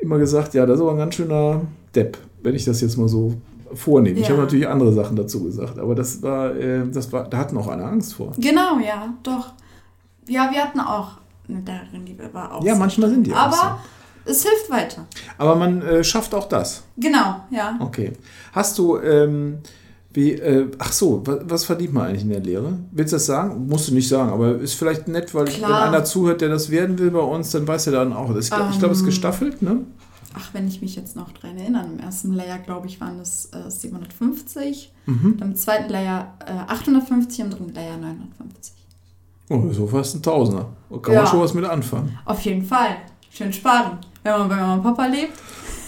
immer 0.00 0.18
gesagt, 0.18 0.52
ja, 0.54 0.66
das 0.66 0.76
ist 0.76 0.82
aber 0.82 0.90
ein 0.92 0.98
ganz 0.98 1.14
schöner 1.14 1.62
Depp, 1.94 2.18
wenn 2.42 2.54
ich 2.54 2.64
das 2.64 2.80
jetzt 2.80 2.96
mal 2.98 3.08
so 3.08 3.34
vornehme. 3.74 4.18
Ich 4.18 4.26
Ja. 4.26 4.32
habe 4.34 4.42
natürlich 4.42 4.68
andere 4.68 4.92
Sachen 4.92 5.16
dazu 5.16 5.44
gesagt, 5.44 5.78
aber 5.78 5.94
das 5.94 6.22
war, 6.22 6.54
äh, 6.56 6.86
das 6.92 7.10
war, 7.12 7.24
da 7.28 7.38
hatten 7.38 7.56
auch 7.56 7.68
alle 7.68 7.84
Angst 7.84 8.14
vor. 8.14 8.32
Genau, 8.38 8.78
ja, 8.84 9.14
doch. 9.22 9.52
Ja, 10.26 10.50
wir 10.52 10.62
hatten 10.62 10.80
auch 10.80 11.12
eine 11.48 11.60
Lehrerin, 11.60 12.04
die 12.04 12.18
war 12.34 12.54
auch 12.54 12.64
Ja, 12.64 12.74
manchmal 12.74 13.08
sind 13.10 13.26
die 13.26 13.32
auch 13.32 13.38
Aber 13.38 13.78
es 14.26 14.42
hilft 14.42 14.70
weiter. 14.70 15.06
Aber 15.38 15.54
man 15.56 15.80
äh, 15.82 16.04
schafft 16.04 16.34
auch 16.34 16.48
das. 16.48 16.82
Genau, 16.98 17.36
ja. 17.50 17.76
Okay. 17.80 18.12
Hast 18.52 18.76
du, 18.78 18.98
ähm, 18.98 19.58
wie, 20.12 20.32
äh, 20.32 20.70
ach 20.78 20.92
so, 20.92 21.22
was, 21.26 21.38
was 21.44 21.64
verdient 21.64 21.92
man 21.92 22.06
eigentlich 22.08 22.22
in 22.22 22.30
der 22.30 22.40
Lehre? 22.40 22.78
Willst 22.92 23.12
du 23.12 23.16
das 23.16 23.26
sagen? 23.26 23.66
Musst 23.68 23.88
du 23.88 23.94
nicht 23.94 24.08
sagen, 24.08 24.30
aber 24.32 24.56
ist 24.58 24.74
vielleicht 24.74 25.06
nett, 25.08 25.34
weil 25.34 25.44
Klar. 25.44 25.70
wenn 25.70 25.94
einer 25.94 26.04
zuhört, 26.04 26.40
der 26.40 26.48
das 26.48 26.70
werden 26.70 26.98
will 26.98 27.10
bei 27.10 27.20
uns, 27.20 27.50
dann 27.50 27.66
weiß 27.68 27.86
er 27.88 27.92
dann 27.92 28.12
auch. 28.12 28.32
Das, 28.34 28.46
ich 28.46 28.50
glaube, 28.50 28.72
glaub, 28.78 28.90
es 28.90 28.98
ist 28.98 29.02
Ähm. 29.02 29.06
gestaffelt, 29.06 29.62
ne? 29.62 29.80
Ach, 30.34 30.50
wenn 30.54 30.68
ich 30.68 30.80
mich 30.82 30.94
jetzt 30.94 31.16
noch 31.16 31.32
dran 31.32 31.56
erinnere, 31.58 31.86
im 31.86 31.98
ersten 31.98 32.32
Layer, 32.32 32.58
glaube 32.58 32.86
ich, 32.86 33.00
waren 33.00 33.18
das 33.18 33.50
äh, 33.52 33.70
750. 33.70 34.92
Mhm. 35.06 35.36
Im 35.40 35.54
zweiten 35.56 35.90
Layer 35.90 36.34
äh, 36.46 36.52
850, 36.72 37.40
im 37.40 37.50
dritten 37.50 37.74
Layer 37.74 37.96
950. 37.96 38.74
Oh, 39.50 39.72
so 39.72 39.86
fast 39.86 40.14
ein 40.16 40.22
Tausender. 40.22 40.66
Kann 40.90 41.14
man 41.14 41.24
Ja. 41.24 41.26
schon 41.26 41.40
was 41.40 41.54
mit 41.54 41.64
anfangen. 41.64 42.16
Auf 42.24 42.40
jeden 42.42 42.64
Fall. 42.64 42.96
Schön 43.30 43.52
sparen. 43.52 43.98
Wenn 44.22 44.32
man 44.32 44.48
bei 44.48 44.56
Mama 44.56 44.74
und 44.74 44.82
Papa 44.82 45.06
lebt. 45.06 45.32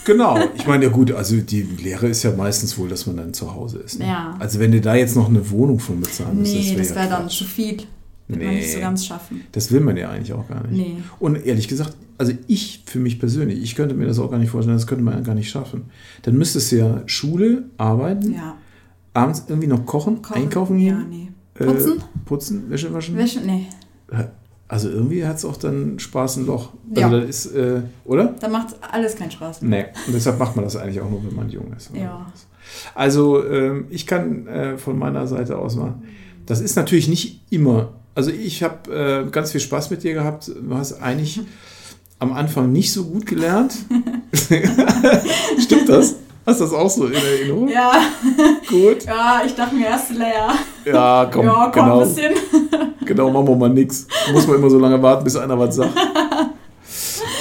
Genau. 0.04 0.38
Ich 0.54 0.66
meine, 0.66 0.84
ja 0.86 0.90
gut, 0.90 1.12
also 1.12 1.36
die 1.36 1.62
Lehre 1.62 2.08
ist 2.08 2.22
ja 2.22 2.32
meistens 2.34 2.76
wohl, 2.78 2.88
dass 2.88 3.06
man 3.06 3.16
dann 3.16 3.34
zu 3.34 3.54
Hause 3.54 3.78
ist. 3.78 3.98
Ne? 3.98 4.06
Ja. 4.06 4.34
Also 4.38 4.58
wenn 4.58 4.72
du 4.72 4.80
da 4.80 4.94
jetzt 4.94 5.14
noch 5.16 5.28
eine 5.28 5.50
Wohnung 5.50 5.78
von 5.78 6.00
bezahlen 6.00 6.38
müsstest, 6.38 6.70
Nee, 6.70 6.76
das 6.76 6.88
ja 6.90 6.94
wäre 6.96 7.08
dann 7.08 7.22
Quatsch. 7.22 7.38
zu 7.38 7.44
viel. 7.44 7.76
Wird 8.28 8.42
man 8.42 8.48
Nee. 8.50 8.56
nicht 8.60 8.72
so 8.72 8.80
ganz 8.80 9.06
schaffen. 9.06 9.42
Das 9.52 9.70
will 9.72 9.80
man 9.80 9.96
ja 9.96 10.08
eigentlich 10.10 10.32
auch 10.32 10.48
gar 10.48 10.64
nicht. 10.66 10.72
Nee. 10.72 10.96
Und 11.18 11.44
ehrlich 11.44 11.66
gesagt, 11.68 11.94
also 12.16 12.32
ich 12.46 12.82
für 12.86 12.98
mich 13.00 13.18
persönlich, 13.18 13.60
ich 13.62 13.74
könnte 13.74 13.94
mir 13.94 14.06
das 14.06 14.18
auch 14.18 14.30
gar 14.30 14.38
nicht 14.38 14.50
vorstellen, 14.50 14.76
das 14.76 14.86
könnte 14.86 15.02
man 15.04 15.14
ja 15.14 15.20
gar 15.20 15.34
nicht 15.34 15.50
schaffen. 15.50 15.86
Dann 16.22 16.36
müsstest 16.36 16.70
du 16.72 16.76
ja 16.76 17.02
Schule, 17.06 17.64
arbeiten, 17.76 18.32
Ja. 18.34 18.56
abends 19.14 19.44
irgendwie 19.48 19.66
noch 19.68 19.84
kochen, 19.84 20.22
Kochen. 20.22 20.42
einkaufen 20.42 20.78
Ja, 20.78 20.94
gehen, 20.98 21.06
nee. 21.10 21.28
äh, 21.62 21.66
Putzen? 21.66 21.94
putzen, 22.24 22.70
Wäsche 22.70 22.92
waschen. 22.94 23.16
Wäsche? 23.16 23.40
Nee. 23.40 23.66
Also 24.70 24.88
irgendwie 24.88 25.26
hat 25.26 25.36
es 25.36 25.44
auch 25.44 25.56
dann 25.56 25.98
Spaß 25.98 26.36
ein 26.36 26.46
Loch. 26.46 26.68
Also 26.94 27.00
Ja. 27.00 27.08
das 27.20 27.28
ist, 27.46 27.54
äh, 27.56 27.80
oder? 28.04 28.34
Da 28.38 28.48
macht 28.48 28.76
alles 28.88 29.16
keinen 29.16 29.32
Spaß. 29.32 29.62
Nee. 29.62 29.86
Und 30.06 30.12
deshalb 30.14 30.38
macht 30.38 30.54
man 30.54 30.64
das 30.64 30.76
eigentlich 30.76 31.00
auch 31.00 31.10
nur, 31.10 31.24
wenn 31.24 31.34
man 31.34 31.50
jung 31.50 31.72
ist. 31.76 31.90
oder 31.90 32.00
Ja. 32.00 32.32
Also 32.94 33.44
ähm, 33.44 33.86
ich 33.90 34.06
kann 34.06 34.46
äh, 34.46 34.78
von 34.78 34.96
meiner 34.96 35.26
Seite 35.26 35.58
aus 35.58 35.74
machen. 35.74 36.04
Das 36.46 36.60
ist 36.60 36.76
natürlich 36.76 37.08
nicht 37.08 37.42
immer. 37.50 37.94
Also 38.14 38.30
ich 38.30 38.62
habe 38.62 39.24
äh, 39.26 39.30
ganz 39.30 39.50
viel 39.50 39.60
Spaß 39.60 39.90
mit 39.90 40.04
dir 40.04 40.14
gehabt. 40.14 40.46
Du 40.48 40.74
hast 40.76 41.02
eigentlich 41.02 41.40
am 42.20 42.32
Anfang 42.32 42.70
nicht 42.70 42.92
so 42.92 43.06
gut 43.06 43.26
gelernt. 43.26 43.74
Stimmt 45.58 45.88
das? 45.88 46.14
Hast 46.46 46.60
du 46.60 46.64
das 46.64 46.72
auch 46.72 46.88
so 46.90 47.06
in 47.06 47.12
Erinnerung? 47.14 47.68
Ja, 47.68 47.92
Gut. 48.68 49.04
ja, 49.04 49.42
ich 49.44 49.54
dachte 49.54 49.74
mir 49.74 49.86
erste 49.86 50.14
Layer. 50.14 50.52
Ja, 50.84 51.28
komm, 51.32 51.44
ja, 51.46 51.70
komm, 51.72 51.82
genau. 51.84 52.00
ein 52.00 52.08
bisschen. 52.08 52.32
Genau, 53.04 53.30
machen 53.30 53.48
wir 53.48 53.56
mal 53.56 53.68
nix. 53.70 54.06
Muss 54.32 54.46
man 54.46 54.56
immer 54.56 54.70
so 54.70 54.78
lange 54.78 55.00
warten, 55.02 55.24
bis 55.24 55.36
einer 55.36 55.58
was 55.58 55.76
sagt. 55.76 55.92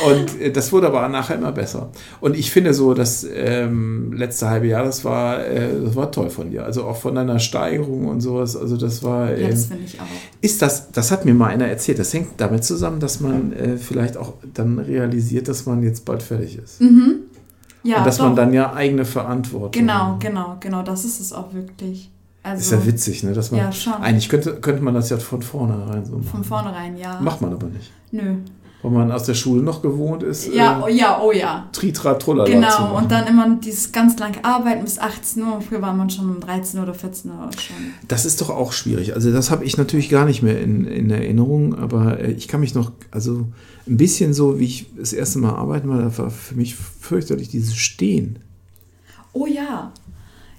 Und 0.08 0.40
äh, 0.42 0.52
das 0.52 0.72
wurde 0.72 0.88
aber 0.88 1.08
nachher 1.10 1.36
immer 1.36 1.52
besser. 1.52 1.90
Und 2.22 2.36
ich 2.38 2.52
finde 2.52 2.74
so, 2.74 2.94
das 2.94 3.26
ähm, 3.34 4.14
letzte 4.14 4.50
halbe 4.50 4.68
Jahr, 4.68 4.84
das 4.86 5.04
war, 5.04 5.46
äh, 5.46 5.70
das 5.84 5.96
war 5.96 6.12
toll 6.12 6.30
von 6.30 6.50
dir. 6.52 6.64
Also 6.66 6.84
auch 6.84 6.96
von 6.98 7.16
deiner 7.16 7.40
Steigerung 7.40 8.06
und 8.08 8.22
sowas. 8.22 8.56
Also 8.56 8.78
das 8.78 9.04
war. 9.04 9.32
Ja, 9.32 9.48
Äh, 9.48 9.50
das 9.52 9.66
finde 9.66 9.84
ich 9.86 10.00
auch. 10.00 10.06
ist 10.42 10.62
das, 10.62 10.92
das 10.92 11.12
hat 11.12 11.26
mir 11.26 11.34
mal 11.34 11.48
einer 11.48 11.68
erzählt, 11.68 12.00
das 12.00 12.14
hängt 12.14 12.30
damit 12.38 12.64
zusammen, 12.64 13.00
dass 13.00 13.20
man 13.20 13.52
äh, 13.54 13.78
vielleicht 13.78 14.16
auch 14.18 14.34
dann 14.54 14.80
realisiert, 14.80 15.48
dass 15.48 15.66
man 15.66 15.84
jetzt 15.84 16.06
bald 16.06 16.24
fertig 16.24 16.58
ist. 16.64 16.80
Mhm. 16.82 17.16
Ja, 17.84 18.00
und 18.00 18.08
dass 18.08 18.18
doch. 18.18 18.26
man 18.26 18.36
dann 18.36 18.54
ja 18.54 18.74
eigene 18.74 19.06
Verantwortung 19.06 19.72
Genau, 19.72 20.18
genau, 20.20 20.58
genau, 20.60 20.84
das 20.84 21.06
ist 21.06 21.20
es 21.20 21.32
auch 21.34 21.54
wirklich. 21.54 22.12
Also 22.42 22.62
Ist 22.62 22.72
ja 22.72 22.86
witzig, 22.86 23.24
ne? 23.24 23.34
Dass 23.34 23.52
man, 23.52 23.60
Ja, 23.60 23.72
schon. 23.72 23.94
Eigentlich 23.94 24.30
könnte, 24.30 24.56
könnte 24.62 24.82
man 24.82 24.94
das 24.94 25.10
ja 25.10 25.18
von 25.18 25.42
vornherein 25.42 26.06
so 26.06 26.14
machen. 26.14 26.24
von 26.24 26.44
vornherein, 26.44 26.98
ja. 26.98 27.20
Macht 27.20 27.42
man 27.42 27.52
aber 27.54 27.68
nicht. 27.68 27.92
Nö. 28.12 28.36
Wo 28.82 28.90
man 28.90 29.12
aus 29.12 29.24
der 29.24 29.34
Schule 29.34 29.62
noch 29.62 29.82
gewohnt 29.82 30.24
ist. 30.24 30.54
Ja, 30.54 30.80
äh, 30.80 30.84
oh, 30.84 30.88
ja, 30.88 31.22
oh 31.22 31.32
ja. 31.34 31.68
Tritra 31.74 32.14
Trullala 32.14 32.50
Genau, 32.50 32.98
und 32.98 33.12
dann 33.12 33.28
immer 33.28 33.58
dieses 33.62 33.92
ganz 33.92 34.18
lange 34.20 34.44
Arbeiten 34.46 34.86
bis 34.86 35.00
18 35.00 35.44
Uhr. 35.44 35.60
Früher 35.62 35.82
war 35.82 35.94
man 35.94 36.10
schon 36.10 36.30
um 36.30 36.40
13 36.40 36.80
oder 36.80 36.94
14 36.94 37.30
Uhr 37.30 37.50
schon. 37.60 37.76
Das 38.08 38.26
ist 38.26 38.40
doch 38.40 38.50
auch 38.50 38.72
schwierig. 38.72 39.16
Also 39.16 39.34
das 39.34 39.52
habe 39.52 39.66
ich 39.66 39.78
natürlich 39.78 40.10
gar 40.10 40.24
nicht 40.24 40.44
mehr 40.44 40.62
in, 40.62 40.86
in 40.86 41.10
Erinnerung, 41.10 41.78
aber 41.78 42.22
äh, 42.22 42.32
ich 42.32 42.48
kann 42.48 42.62
mich 42.62 42.74
noch, 42.74 42.94
also 43.12 43.48
ein 43.86 43.98
bisschen 43.98 44.34
so, 44.34 44.60
wie 44.60 44.66
ich 44.66 44.86
das 44.98 45.12
erste 45.12 45.40
Mal 45.40 45.56
arbeiten 45.56 45.90
war, 45.90 46.02
das 46.02 46.18
war 46.18 46.30
für 46.30 46.56
mich 46.56 46.76
fürchterlich 46.76 47.50
dieses 47.50 47.76
Stehen. 47.76 48.40
Oh 49.34 49.46
ja. 49.46 49.92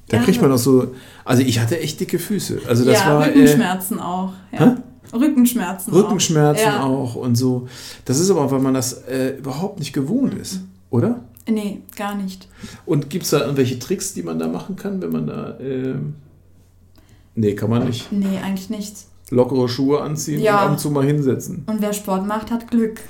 Da 0.09 0.17
Ja, 0.19 0.23
kriegt 0.25 0.43
man 0.43 0.53
auch 0.53 0.59
so, 0.59 0.95
also 1.25 1.43
ich 1.43 1.61
hatte 1.61 1.81
echt 1.81 2.01
dicke 2.01 2.19
Füße. 2.19 2.61
Also 2.69 2.85
das 2.85 2.99
ja, 2.99 3.07
war 3.15 3.27
äh, 3.27 3.31
Rückenschmerzen 3.31 3.99
auch. 4.01 4.33
Ja. 4.53 4.59
Hä? 4.59 4.77
Rückenschmerzen. 5.13 5.93
Rückenschmerzen 5.93 6.69
auch. 6.69 6.73
Ja. 6.73 6.83
auch 6.85 7.15
und 7.17 7.35
so. 7.37 7.69
Das 8.05 8.19
ist 8.21 8.31
aber, 8.31 8.51
weil 8.51 8.61
man 8.61 8.75
das 8.75 8.93
äh, 9.09 9.37
überhaupt 9.39 9.79
nicht 9.79 9.93
gewohnt 9.93 10.35
ist, 10.35 10.61
oder? 10.91 11.21
Nee, 11.49 11.81
gar 11.97 12.15
nicht. 12.15 12.49
Und 12.87 13.11
gibt 13.11 13.25
es 13.25 13.31
da 13.31 13.41
irgendwelche 13.41 13.79
Tricks, 13.79 14.15
die 14.15 14.23
man 14.23 14.39
da 14.39 14.47
machen 14.47 14.77
kann, 14.77 15.03
wenn 15.03 15.11
man 15.11 15.27
da. 15.27 15.59
ähm, 15.59 16.15
nee, 17.35 17.55
kann 17.55 17.71
man 17.71 17.87
nicht. 17.87 18.13
Nee, 18.13 18.39
eigentlich 18.45 18.71
nichts. 18.71 19.07
Lockere 19.31 19.69
Schuhe 19.69 20.01
anziehen 20.01 20.41
Ja. 20.41 20.59
und 20.59 20.65
ab 20.65 20.71
und 20.73 20.79
zu 20.81 20.91
mal 20.91 21.05
hinsetzen. 21.05 21.65
Und 21.67 21.81
wer 21.81 21.93
Sport 21.93 22.27
macht, 22.27 22.51
hat 22.51 22.69
Glück. 22.71 23.01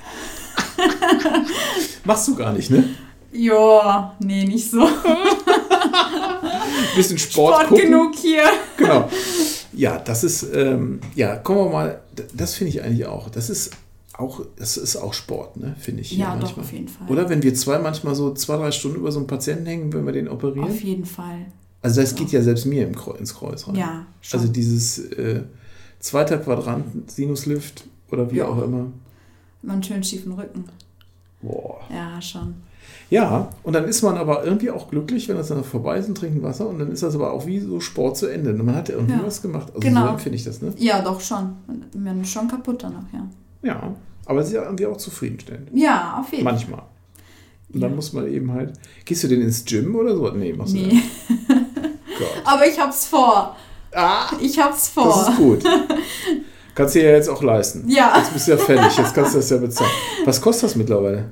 Machst 2.03 2.27
du 2.27 2.35
gar 2.35 2.53
nicht, 2.53 2.69
ne? 2.71 2.83
Ja, 3.31 4.15
nee, 4.19 4.43
nicht 4.45 4.69
so. 4.69 4.79
Bisschen 6.95 7.17
Sport, 7.17 7.55
Sport 7.55 7.67
gucken. 7.69 7.85
genug 7.85 8.15
hier. 8.15 8.43
Genau. 8.77 9.09
Ja, 9.73 9.99
das 9.99 10.23
ist, 10.23 10.45
ähm, 10.53 10.99
ja, 11.15 11.35
kommen 11.37 11.59
wir 11.65 11.69
mal, 11.71 12.01
das 12.33 12.55
finde 12.55 12.69
ich 12.69 12.83
eigentlich 12.83 13.05
auch. 13.05 13.29
Das 13.29 13.49
ist 13.49 13.71
auch, 14.13 14.45
das 14.57 14.77
ist 14.77 14.95
auch 14.97 15.13
Sport, 15.13 15.57
ne? 15.57 15.75
Finde 15.79 16.01
ich. 16.01 16.09
hier 16.09 16.19
Ja, 16.19 16.35
doch, 16.35 16.57
auf 16.57 16.71
jeden 16.71 16.87
Fall. 16.87 17.07
Oder 17.09 17.29
wenn 17.29 17.41
wir 17.41 17.53
zwei 17.55 17.79
manchmal 17.79 18.13
so 18.15 18.33
zwei, 18.33 18.57
drei 18.57 18.71
Stunden 18.71 18.97
über 18.97 19.11
so 19.11 19.19
einen 19.19 19.27
Patienten 19.27 19.65
hängen, 19.65 19.93
wenn 19.93 20.05
wir 20.05 20.13
den 20.13 20.27
operieren. 20.27 20.69
Auf 20.69 20.81
jeden 20.81 21.05
Fall. 21.05 21.45
Also 21.81 22.01
das 22.01 22.13
geht 22.13 22.31
ja 22.31 22.41
selbst 22.43 22.65
mir 22.65 22.85
im 22.85 22.95
Kreuz, 22.95 23.19
ins 23.19 23.33
Kreuz 23.33 23.67
rein. 23.67 23.75
Ja, 23.75 24.05
schon. 24.21 24.39
Also 24.39 24.51
dieses 24.51 24.99
äh, 24.99 25.43
zweiter 25.99 26.37
Quadrant, 26.37 27.09
Sinuslift 27.09 27.85
oder 28.11 28.29
wie 28.31 28.37
Ja. 28.37 28.47
auch 28.47 28.61
immer. 28.61 28.87
Immer 29.63 29.73
einen 29.73 29.83
schönen 29.83 30.03
schiefen 30.03 30.33
Rücken. 30.33 30.65
Boah. 31.41 31.79
Ja, 31.89 32.21
schon. 32.21 32.55
Ja, 33.11 33.49
und 33.63 33.73
dann 33.73 33.85
ist 33.85 34.01
man 34.03 34.17
aber 34.17 34.43
irgendwie 34.45 34.71
auch 34.71 34.89
glücklich, 34.89 35.27
wenn 35.27 35.35
das 35.35 35.49
dann 35.49 35.63
vorbei 35.65 35.97
ist 35.97 36.07
und 36.07 36.17
trinken 36.17 36.41
Wasser 36.43 36.67
und 36.67 36.79
dann 36.79 36.91
ist 36.91 37.03
das 37.03 37.13
aber 37.13 37.33
auch 37.33 37.45
wie 37.45 37.59
so 37.59 37.79
Sport 37.81 38.15
zu 38.17 38.25
Ende. 38.27 38.51
Und 38.51 38.65
man 38.65 38.73
hat 38.75 38.87
ja 38.89 38.95
irgendwie 38.95 39.13
Ja. 39.15 39.25
was 39.25 39.41
gemacht. 39.41 39.67
Also 39.67 39.79
Genau. 39.81 40.03
so 40.05 40.07
empfinde 40.13 40.37
ich 40.37 40.45
das, 40.45 40.61
ne? 40.61 40.73
Ja, 40.77 41.01
doch 41.01 41.19
schon. 41.19 41.53
Man 41.95 42.21
ist 42.21 42.29
schon 42.31 42.47
kaputt 42.47 42.81
danach, 42.83 43.03
ja. 43.13 43.27
Ja, 43.63 43.93
aber 44.25 44.39
es 44.39 44.47
ist 44.47 44.53
ja 44.53 44.63
irgendwie 44.63 44.85
auch 44.87 44.95
zufriedenstellend. 44.97 45.67
Ja, 45.73 46.17
auf 46.21 46.31
jeden 46.31 46.45
Fall. 46.45 46.53
Manchmal. 46.53 46.81
Und 47.73 47.81
dann 47.81 47.89
Ja. 47.91 47.95
muss 47.97 48.13
man 48.13 48.27
eben 48.31 48.51
halt. 48.53 48.73
Gehst 49.05 49.23
du 49.23 49.27
denn 49.27 49.41
ins 49.41 49.65
Gym 49.65 49.93
oder 49.95 50.15
so? 50.15 50.29
Nee, 50.31 50.53
machst 50.53 50.73
du 50.73 50.77
Nee. 50.77 50.85
nicht. 50.87 51.03
Gott. 52.17 52.41
Aber 52.45 52.65
ich 52.65 52.79
hab's 52.79 53.05
vor. 53.07 53.55
Ah, 53.93 54.31
Ich 54.39 54.57
hab's 54.57 54.93
das 54.93 55.03
vor. 55.03 55.27
ist 55.29 55.37
gut. 55.37 55.63
Kannst 56.75 56.95
du 56.95 56.99
dir 56.99 57.09
ja 57.09 57.15
jetzt 57.17 57.27
auch 57.29 57.43
leisten. 57.43 57.89
Ja. 57.89 58.13
Jetzt 58.17 58.31
bist 58.31 58.47
du 58.47 58.51
ja 58.51 58.57
fertig, 58.57 58.97
jetzt 58.97 59.13
kannst 59.13 59.33
du 59.33 59.39
das 59.39 59.49
ja 59.49 59.57
bezahlen. 59.57 59.91
Was 60.23 60.39
kostet 60.39 60.63
das 60.69 60.75
mittlerweile? 60.77 61.25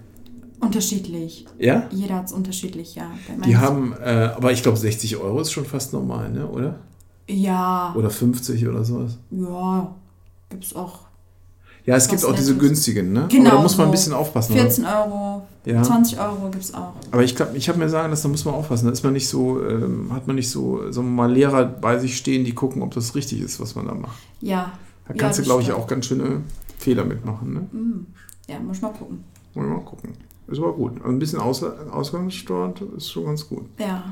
Unterschiedlich. 0.60 1.46
Ja? 1.58 1.88
Jeder 1.92 2.16
hat's 2.16 2.34
unterschiedlich, 2.34 2.96
ja. 2.96 3.12
Die 3.46 3.56
haben, 3.58 3.94
äh, 4.04 4.32
aber 4.36 4.51
ich 4.51 4.62
glaube 4.62 4.78
60 4.78 5.18
Euro 5.18 5.39
ist 5.42 5.51
schon 5.51 5.66
fast 5.66 5.94
normal, 5.94 6.30
ne? 6.32 6.48
oder? 6.48 6.80
Ja. 7.30 7.94
Oder 7.96 8.10
50 8.10 8.68
oder 8.68 8.84
sowas. 8.84 9.18
Ja. 9.32 9.96
Gibt's 10.50 10.75
auch 10.75 11.01
Ja, 11.86 11.96
es 11.96 12.08
gibt 12.08 12.25
auch 12.25 12.36
diese 12.36 12.58
günstigen, 12.58 13.13
ne? 13.13 13.28
Genau, 13.30 13.50
aber 13.50 13.58
da 13.58 13.63
muss 13.63 13.78
man 13.78 13.88
ein 13.88 13.89
so 13.89 13.92
bisschen 13.92 14.13
aufpassen. 14.13 14.54
oder? 14.54 14.62
14 14.63 14.86
Euro, 14.86 15.42
Ja. 15.66 15.84
20 15.84 16.20
Euro 16.20 16.50
gibt's 16.51 16.74
auch. 16.74 16.94
Aber 17.12 17.24
ich 17.24 17.36
glaube, 17.36 17.56
ich 17.56 17.70
habe 17.70 17.78
mir 17.80 17.88
sagen 17.89 18.10
lassen, 18.10 18.24
da 18.24 18.30
muss 18.30 18.46
man 18.46 18.56
aufpassen. 18.56 18.86
Da 18.88 18.92
ist 18.92 19.04
man 19.04 19.13
nicht 19.13 19.30
so, 19.30 19.63
ähm, 19.63 20.12
hat 20.12 20.28
man 20.28 20.36
nicht 20.36 20.50
so, 20.50 20.92
so 20.92 21.01
mal 21.04 21.32
Lehrer 21.32 21.66
bei 21.66 21.98
sich 22.00 22.18
stehen, 22.18 22.44
die 22.44 22.54
gucken, 22.54 22.82
ob 22.82 22.94
das 22.96 23.16
richtig 23.16 23.42
ist, 23.42 23.60
was 23.60 23.75
man 23.75 23.86
da 23.88 23.94
macht. 23.94 24.18
Ja. 24.42 24.72
Da 25.08 25.13
Ja, 25.13 25.20
kannst 25.20 25.38
du, 25.38 25.42
das 25.44 25.48
glaube 25.48 25.62
ich, 25.62 25.72
auch 25.72 25.88
ganz 25.88 26.08
schöne 26.08 26.42
Fehler 26.80 27.06
mitmachen. 27.06 27.54
Ne? 27.54 27.60
Mm. 27.72 28.06
Ja, 28.48 28.60
muss 28.60 28.82
mal 28.82 28.89
gucken. 28.92 29.24
Wir 29.54 29.63
mal 29.63 29.80
gucken. 29.82 30.13
Ist 30.50 30.60
aber 30.60 30.74
gut. 30.74 30.94
Also 30.98 31.10
ein 31.10 31.20
bisschen 31.20 31.39
Aus 31.39 31.63
Ausgangssteuert 31.63 32.82
ist 32.98 33.12
schon 33.12 33.25
ganz 33.25 33.48
gut. 33.48 33.65
Ja. 33.77 34.03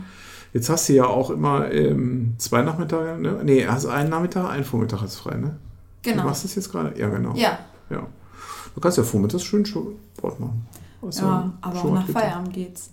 Jetzt 0.53 0.69
hast 0.69 0.87
du 0.89 0.93
ja 0.93 1.05
auch 1.05 1.29
immer 1.29 1.69
ähm, 1.71 2.33
zwei 2.37 2.61
Nachmittage, 2.61 3.19
ne? 3.21 3.39
Nee, 3.43 3.65
hast 3.67 3.85
einen 3.85 4.09
Nachmittag, 4.09 4.49
einen 4.49 4.63
Vormittag 4.63 5.01
du 5.01 5.07
frei, 5.07 5.35
ne? 5.35 5.57
Du 6.03 6.11
Genau. 6.11 6.23
machst 6.25 6.43
das 6.43 6.55
jetzt 6.55 6.71
gerade? 6.71 6.97
Ja, 6.99 7.09
genau. 7.09 7.33
Ja. 7.35 7.59
ja. 7.89 8.05
Du 8.73 8.79
kannst 8.81 8.97
ja 8.97 9.03
vormittags 9.03 9.43
schön 9.43 9.65
Sport 9.65 10.39
machen. 10.39 10.65
Hast 11.05 11.19
Ja, 11.19 11.51
aber 11.61 11.79
auch 11.79 11.93
nach 11.93 12.07
getan. 12.07 12.21
Feierabend 12.21 12.53
geht's. 12.53 12.91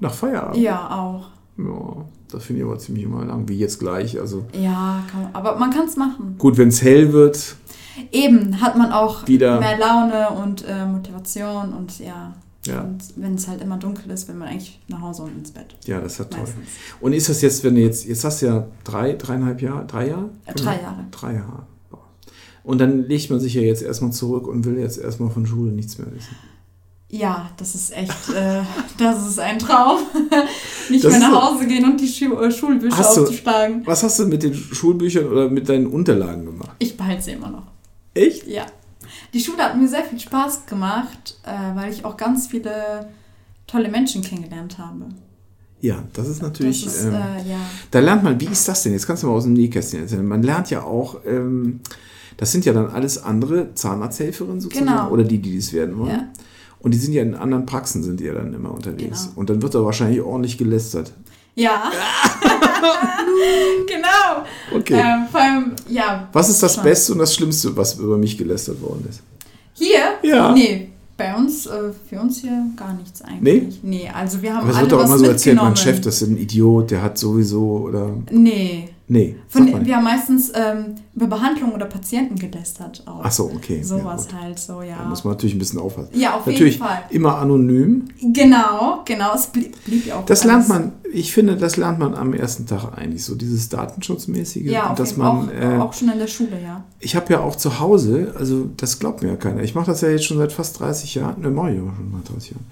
Nach 0.00 0.12
Feierabend? 0.14 0.56
Ja, 0.56 0.88
auch. 0.90 1.26
Ja, 1.56 2.04
das 2.30 2.44
finde 2.44 2.62
ich 2.62 2.66
aber 2.66 2.78
ziemlich 2.78 3.04
immer 3.04 3.24
lang, 3.24 3.48
wie 3.48 3.58
jetzt 3.58 3.80
gleich. 3.80 4.18
Also 4.20 4.44
Ja, 4.52 5.02
kann 5.10 5.22
man, 5.22 5.34
aber 5.34 5.56
man 5.58 5.70
kann's 5.70 5.96
machen. 5.96 6.36
gut, 6.38 6.56
wenn 6.58 6.68
es 6.68 6.82
hell 6.82 7.12
wird, 7.12 7.56
Eben 8.10 8.60
hat 8.60 8.76
man 8.76 8.90
auch 8.90 9.24
Wieder- 9.28 9.60
mehr 9.60 9.78
Laune 9.78 10.30
und 10.30 10.64
äh, 10.66 10.84
Motivation 10.84 11.72
und 11.72 12.00
ja. 12.00 12.32
Ja. 12.66 12.80
Und 12.82 12.98
wenn 13.16 13.34
es 13.34 13.46
halt 13.48 13.60
immer 13.60 13.76
dunkel 13.76 14.10
ist, 14.10 14.26
will 14.28 14.34
man 14.36 14.48
eigentlich 14.48 14.80
nach 14.88 15.00
Hause 15.02 15.22
und 15.24 15.36
ins 15.36 15.50
Bett. 15.50 15.76
ja, 15.84 16.00
das 16.00 16.12
ist 16.12 16.18
ja 16.18 16.24
toll. 16.24 16.40
Meistens. 16.40 16.68
Und 17.00 17.12
ist 17.12 17.28
das 17.28 17.42
jetzt, 17.42 17.62
wenn 17.64 17.74
du 17.74 17.82
jetzt, 17.82 18.06
jetzt 18.06 18.24
hast 18.24 18.40
du 18.42 18.46
ja 18.46 18.66
drei, 18.84 19.12
dreieinhalb 19.12 19.60
Jahre, 19.60 19.86
drei 19.86 20.08
Jahre? 20.08 20.30
Äh, 20.46 20.54
drei 20.54 20.80
Jahre. 20.80 21.04
Drei 21.10 21.34
Jahre. 21.34 21.66
Und 22.62 22.78
dann 22.80 23.06
legt 23.06 23.28
man 23.30 23.40
sich 23.40 23.52
ja 23.54 23.60
jetzt 23.60 23.82
erstmal 23.82 24.12
zurück 24.12 24.46
und 24.46 24.64
will 24.64 24.78
jetzt 24.78 24.96
erstmal 24.98 25.28
von 25.30 25.46
Schule 25.46 25.70
nichts 25.72 25.98
mehr 25.98 26.06
wissen. 26.10 26.34
Ja, 27.10 27.50
das 27.58 27.74
ist 27.74 27.94
echt, 27.94 28.30
äh, 28.34 28.62
das 28.98 29.28
ist 29.28 29.38
ein 29.38 29.58
Traum. 29.58 29.98
Nicht 30.90 31.04
Das 31.04 31.12
mehr 31.12 31.20
nach 31.30 31.52
Hause 31.52 31.66
gehen 31.66 31.84
und 31.84 32.00
die 32.00 32.08
Schu 32.08 32.34
äh, 32.40 32.50
Schulbücher 32.50 32.96
Hast 32.96 33.16
du- 33.18 33.22
aufzuschlagen. 33.22 33.82
Was 33.86 34.02
hast 34.02 34.18
du 34.18 34.26
mit 34.26 34.42
den 34.42 34.54
Schulbüchern 34.54 35.26
oder 35.26 35.48
mit 35.50 35.68
deinen 35.68 35.86
Unterlagen 35.86 36.46
gemacht? 36.46 36.72
Ich 36.78 36.96
behalte 36.96 37.22
sie 37.22 37.32
immer 37.32 37.50
noch. 37.50 37.64
Echt? 38.14 38.46
Ja. 38.46 38.64
Die 39.34 39.40
Schule 39.40 39.64
hat 39.64 39.76
mir 39.76 39.88
sehr 39.88 40.04
viel 40.04 40.20
Spaß 40.20 40.66
gemacht, 40.66 41.36
äh, 41.42 41.76
weil 41.76 41.92
ich 41.92 42.04
auch 42.04 42.16
ganz 42.16 42.46
viele 42.46 43.08
tolle 43.66 43.88
Menschen 43.88 44.22
kennengelernt 44.22 44.78
habe. 44.78 45.06
Ja, 45.80 46.04
das 46.12 46.28
ist 46.28 46.40
natürlich. 46.40 46.84
das 46.84 46.94
ist, 46.94 47.04
ähm, 47.06 47.14
äh, 47.14 47.50
ja. 47.50 47.58
Da 47.90 47.98
lernt 47.98 48.22
man, 48.22 48.40
wie 48.40 48.46
ist 48.46 48.66
das 48.68 48.84
denn? 48.84 48.92
Jetzt 48.92 49.06
kannst 49.08 49.24
du 49.24 49.26
mal 49.26 49.34
aus 49.34 49.42
dem 49.42 49.54
Nähkästchen 49.54 50.02
erzählen. 50.02 50.24
Man 50.24 50.44
lernt 50.44 50.70
ja 50.70 50.84
auch, 50.84 51.16
ähm, 51.26 51.80
das 52.36 52.52
sind 52.52 52.64
ja 52.64 52.72
dann 52.72 52.90
alles 52.90 53.22
andere 53.22 53.74
Zahnarzthelferinnen 53.74 54.60
sozusagen 54.60 54.86
Genau. 54.86 55.10
oder 55.10 55.24
die, 55.24 55.38
die 55.38 55.56
das 55.56 55.72
werden 55.72 55.98
wollen. 55.98 56.10
Ja. 56.10 56.28
Und 56.78 56.94
die 56.94 56.98
sind 56.98 57.12
ja 57.12 57.22
in 57.22 57.34
anderen 57.34 57.66
Praxen, 57.66 58.04
sind 58.04 58.20
die 58.20 58.24
ja 58.24 58.34
dann 58.34 58.54
immer 58.54 58.70
unterwegs. 58.70 59.24
Genau. 59.24 59.40
Und 59.40 59.50
dann 59.50 59.62
wird 59.62 59.74
da 59.74 59.84
wahrscheinlich 59.84 60.20
ordentlich 60.20 60.58
gelästert. 60.58 61.12
Ja. 61.56 61.90
genau. 63.88 64.46
Okay. 64.74 64.94
Ähm, 64.94 65.26
vor 65.30 65.40
allem, 65.40 65.73
ja. 65.94 66.28
was 66.32 66.48
ist 66.48 66.62
das 66.62 66.74
schon. 66.74 66.84
Beste 66.84 67.12
und 67.12 67.18
das 67.18 67.34
Schlimmste, 67.34 67.76
was 67.76 67.94
über 67.94 68.18
mich 68.18 68.36
gelästert 68.36 68.80
worden 68.82 69.06
ist? 69.08 69.20
Hier? 69.74 70.18
Ja. 70.22 70.52
Nee, 70.52 70.90
bei 71.16 71.34
uns, 71.34 71.66
äh, 71.66 71.92
für 72.08 72.20
uns 72.20 72.40
hier 72.40 72.66
gar 72.76 72.94
nichts 72.94 73.22
eigentlich. 73.22 73.72
Nee? 73.82 73.98
Nee, 74.02 74.10
also 74.12 74.42
wir 74.42 74.54
haben 74.54 74.62
Aber 74.62 74.70
es 74.70 74.76
alle 74.76 74.90
wird 74.90 75.00
doch 75.00 75.04
immer 75.06 75.18
so 75.18 75.26
erzählt, 75.26 75.56
mein. 75.56 75.76
Chef, 75.76 76.00
das 76.00 76.22
ist 76.22 76.28
ein 76.28 76.38
Idiot, 76.38 76.90
der 76.90 77.02
hat 77.02 77.18
sowieso 77.18 77.84
oder. 77.86 78.10
Nee. 78.30 78.88
Nee. 79.06 79.36
Von, 79.48 79.70
mal 79.70 79.84
wir 79.84 79.96
haben 79.96 80.04
meistens 80.04 80.50
ähm, 80.54 80.94
über 81.14 81.26
Behandlung 81.26 81.72
oder 81.72 81.84
Patienten 81.84 82.36
gelästert 82.36 83.02
auch. 83.06 83.20
Ach 83.22 83.30
so, 83.30 83.50
okay. 83.54 83.82
Sowas 83.82 84.28
ja, 84.32 84.40
halt 84.40 84.58
so, 84.58 84.80
ja. 84.80 84.96
Da 84.96 85.04
muss 85.04 85.24
man 85.24 85.34
natürlich 85.34 85.54
ein 85.54 85.58
bisschen 85.58 85.78
aufpassen. 85.78 86.08
Ja, 86.14 86.36
auf 86.36 86.46
natürlich 86.46 86.74
jeden 86.74 86.86
Fall. 86.86 87.02
immer 87.10 87.36
anonym. 87.36 88.08
Genau, 88.20 89.02
genau. 89.04 89.34
Es 89.34 89.48
blieb, 89.48 89.76
blieb 89.84 90.06
ja 90.06 90.16
auch 90.16 90.24
Das 90.24 90.44
lernt 90.44 90.68
man, 90.68 90.92
ich 91.12 91.34
finde, 91.34 91.56
das 91.56 91.76
lernt 91.76 91.98
man 91.98 92.14
am 92.14 92.32
ersten 92.32 92.66
Tag 92.66 92.96
eigentlich, 92.96 93.24
so 93.24 93.34
dieses 93.34 93.68
Datenschutzmäßige. 93.68 94.64
Ja, 94.64 94.90
auf 94.90 94.98
dass 94.98 95.18
man. 95.18 95.50
Auch, 95.50 95.52
äh, 95.52 95.78
auch 95.78 95.92
schon 95.92 96.10
in 96.10 96.18
der 96.18 96.26
Schule, 96.26 96.58
ja. 96.62 96.82
ich 96.98 97.14
habe 97.14 97.30
ja 97.30 97.40
auch 97.40 97.56
zu 97.56 97.80
Hause, 97.80 98.34
also 98.38 98.70
das 98.78 98.98
glaubt 98.98 99.22
mir 99.22 99.28
ja 99.28 99.36
keiner. 99.36 99.62
Ich 99.62 99.74
mache 99.74 99.86
das 99.86 100.00
ja 100.00 100.08
jetzt 100.08 100.24
schon 100.24 100.38
seit 100.38 100.52
fast 100.52 100.80
30 100.80 101.14
Jahren, 101.14 101.42
ne, 101.42 101.50
mache 101.50 101.72
ich 101.72 101.78
aber 101.78 101.92
schon 101.94 102.10
seit 102.24 102.34
30 102.34 102.50
Jahren. 102.52 102.64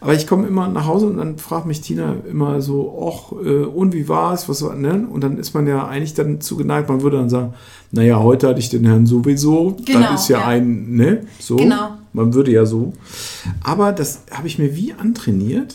Aber 0.00 0.14
ich 0.14 0.26
komme 0.26 0.46
immer 0.46 0.68
nach 0.68 0.86
Hause 0.86 1.06
und 1.06 1.16
dann 1.16 1.38
fragt 1.38 1.66
mich 1.66 1.80
Tina 1.80 2.14
immer 2.30 2.60
so, 2.60 3.10
ach, 3.10 3.32
äh, 3.44 3.64
und 3.64 3.94
wie 3.94 4.08
war 4.08 4.34
es, 4.34 4.48
was 4.48 4.62
war, 4.62 4.74
ne? 4.76 5.06
Und 5.10 5.22
dann 5.24 5.38
ist 5.38 5.54
man 5.54 5.66
ja 5.66 5.86
eigentlich 5.86 6.14
dann 6.14 6.40
zu 6.40 6.56
geneigt, 6.56 6.88
man 6.88 7.00
würde 7.02 7.16
dann 7.16 7.30
sagen, 7.30 7.54
naja, 7.92 8.18
heute 8.20 8.48
hatte 8.48 8.58
ich 8.60 8.68
den 8.68 8.84
Herrn 8.84 9.06
sowieso, 9.06 9.76
Genau, 9.84 10.00
das 10.00 10.22
ist 10.22 10.28
ja, 10.28 10.40
ja. 10.40 10.46
ein, 10.46 10.94
ne, 10.96 11.22
so. 11.38 11.56
Genau. 11.56 11.90
Man 12.12 12.34
würde 12.34 12.50
ja 12.52 12.66
so. 12.66 12.92
Aber 13.62 13.92
das 13.92 14.22
habe 14.30 14.46
ich 14.46 14.58
mir 14.58 14.74
wie 14.76 14.92
antrainiert. 14.94 15.74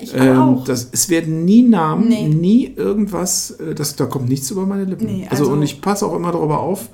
Ich 0.00 0.12
Ähm, 0.16 0.38
auch. 0.38 0.64
das, 0.64 0.88
es 0.90 1.08
werden 1.08 1.44
nie 1.44 1.62
Namen, 1.62 2.08
Nee. 2.08 2.28
nie 2.28 2.72
irgendwas, 2.74 3.52
äh, 3.52 3.74
das, 3.74 3.94
da 3.94 4.06
kommt 4.06 4.28
nichts 4.28 4.50
über 4.50 4.66
meine 4.66 4.84
Lippen. 4.84 5.06
Nee, 5.06 5.26
also, 5.30 5.44
also- 5.44 5.52
und 5.54 5.62
ich 5.62 5.80
passe 5.80 6.04
auch 6.06 6.16
immer 6.16 6.32
darüber 6.32 6.58
auf, 6.60 6.88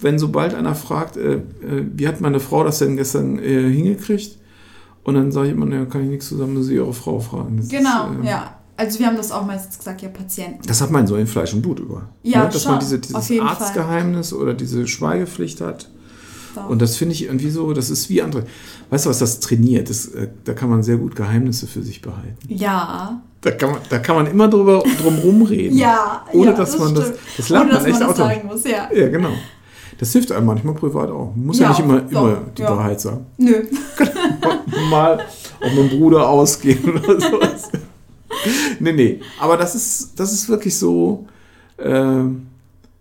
wenn 0.00 0.18
sobald 0.18 0.54
einer 0.54 0.74
fragt, 0.74 1.16
äh, 1.16 1.34
äh, 1.34 1.40
wie 1.94 2.08
hat 2.08 2.20
meine 2.20 2.40
Frau 2.40 2.64
das 2.64 2.78
denn 2.80 2.96
gestern 2.96 3.38
äh, 3.38 3.70
hingekriegt? 3.70 4.36
Und 5.02 5.14
dann 5.14 5.32
sage 5.32 5.48
ich 5.48 5.54
immer, 5.54 5.66
ne, 5.66 5.86
kann 5.86 6.02
ich 6.04 6.10
nichts 6.10 6.28
zusammen, 6.28 6.54
nur 6.54 6.62
sie 6.62 6.74
ihre 6.74 6.92
Frau 6.92 7.18
fragen. 7.20 7.56
Das 7.56 7.68
genau, 7.68 8.10
ist, 8.10 8.16
ähm, 8.18 8.24
ja. 8.24 8.54
Also 8.76 8.98
wir 8.98 9.06
haben 9.06 9.16
das 9.16 9.30
auch 9.30 9.44
meistens 9.44 9.78
gesagt, 9.78 10.00
ja, 10.00 10.08
Patienten. 10.08 10.66
Das 10.66 10.80
hat 10.80 10.90
man 10.90 11.06
so 11.06 11.16
in 11.16 11.26
Fleisch 11.26 11.52
und 11.52 11.60
Blut 11.60 11.80
über. 11.80 12.08
Ja, 12.22 12.44
ne? 12.44 12.50
Dass 12.50 12.62
schon, 12.62 12.72
man 12.72 12.80
diese, 12.80 12.98
dieses. 12.98 13.40
Arztgeheimnis 13.40 14.32
oder 14.32 14.54
diese 14.54 14.86
Schweigepflicht 14.86 15.60
hat. 15.60 15.90
Doch. 16.54 16.68
Und 16.68 16.80
das 16.80 16.96
finde 16.96 17.14
ich 17.14 17.24
irgendwie 17.24 17.50
so, 17.50 17.72
das 17.72 17.90
ist 17.90 18.08
wie 18.08 18.22
andere. 18.22 18.44
Weißt 18.88 19.06
du, 19.06 19.10
was 19.10 19.18
das 19.18 19.40
trainiert? 19.40 19.90
Das, 19.90 20.06
äh, 20.06 20.28
da 20.44 20.54
kann 20.54 20.70
man 20.70 20.82
sehr 20.82 20.96
gut 20.96 21.14
Geheimnisse 21.14 21.66
für 21.66 21.82
sich 21.82 22.02
behalten. 22.02 22.38
Ja. 22.48 23.20
Da 23.42 23.50
kann 23.52 23.70
man, 23.72 23.80
da 23.88 23.98
kann 23.98 24.16
man 24.16 24.26
immer 24.26 24.48
drüber, 24.48 24.82
drum 25.00 25.18
rumreden. 25.18 25.76
Ja. 25.76 26.24
Ohne 26.32 26.50
ja, 26.50 26.56
dass 26.56 26.78
man 26.78 26.94
das. 26.94 27.04
stimmt. 27.04 27.20
Das 27.36 27.48
lernt 27.50 27.64
Ohne, 27.66 27.74
man 27.74 27.82
dass 27.82 27.90
echt 27.90 28.00
man 28.00 28.08
das 28.08 28.18
automatisch. 28.18 28.42
sagen 28.42 28.48
muss, 28.48 28.64
ja. 28.64 28.92
Ja, 28.92 29.08
genau. 29.08 29.32
Das 30.00 30.12
hilft 30.12 30.32
einem 30.32 30.46
manchmal 30.46 30.74
privat 30.74 31.10
auch. 31.10 31.34
Man 31.36 31.44
muss 31.46 31.58
ja, 31.58 31.64
Ja, 31.64 31.68
nicht 31.70 31.80
immer, 31.80 32.00
doch, 32.00 32.22
immer 32.22 32.42
die 32.56 32.62
ja. 32.62 32.70
Wahrheit 32.70 33.00
sagen. 33.02 33.26
Nö. 33.36 33.64
Mal 34.90 35.20
auf 35.60 35.74
meinen 35.74 35.90
Bruder 35.90 36.26
ausgehen 36.26 36.82
oder 36.98 37.20
sowas. 37.20 37.68
nee, 38.78 38.92
nee. 38.92 39.20
Aber 39.38 39.58
das 39.58 39.74
ist, 39.74 40.18
das 40.18 40.32
ist 40.32 40.48
wirklich 40.48 40.74
so. 40.78 41.26
ähm, 41.78 42.46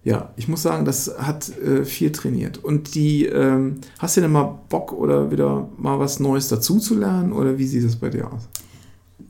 ja, 0.03 0.34
ich 0.36 0.50
muss 0.50 0.62
sagen, 0.63 0.84
das 0.84 1.13
hat 1.20 1.50
äh, 1.60 1.86
viel 1.86 2.12
trainiert. 2.12 2.58
Und 2.58 2.96
die, 2.96 3.25
ähm, 3.27 3.79
hast 4.00 4.18
du 4.18 4.22
denn 4.22 4.32
mal 4.34 4.60
Bock 4.68 4.91
oder 4.91 5.32
wieder 5.32 5.70
mal 5.77 6.00
was 6.00 6.20
Neues 6.20 6.50
dazu 6.50 6.79
zu 6.79 6.96
lernen? 6.96 7.32
Oder 7.32 7.58
wie 7.58 7.65
sieht 7.65 7.86
das 7.86 7.96
bei 7.96 8.10
dir 8.10 8.27
aus? 8.27 8.41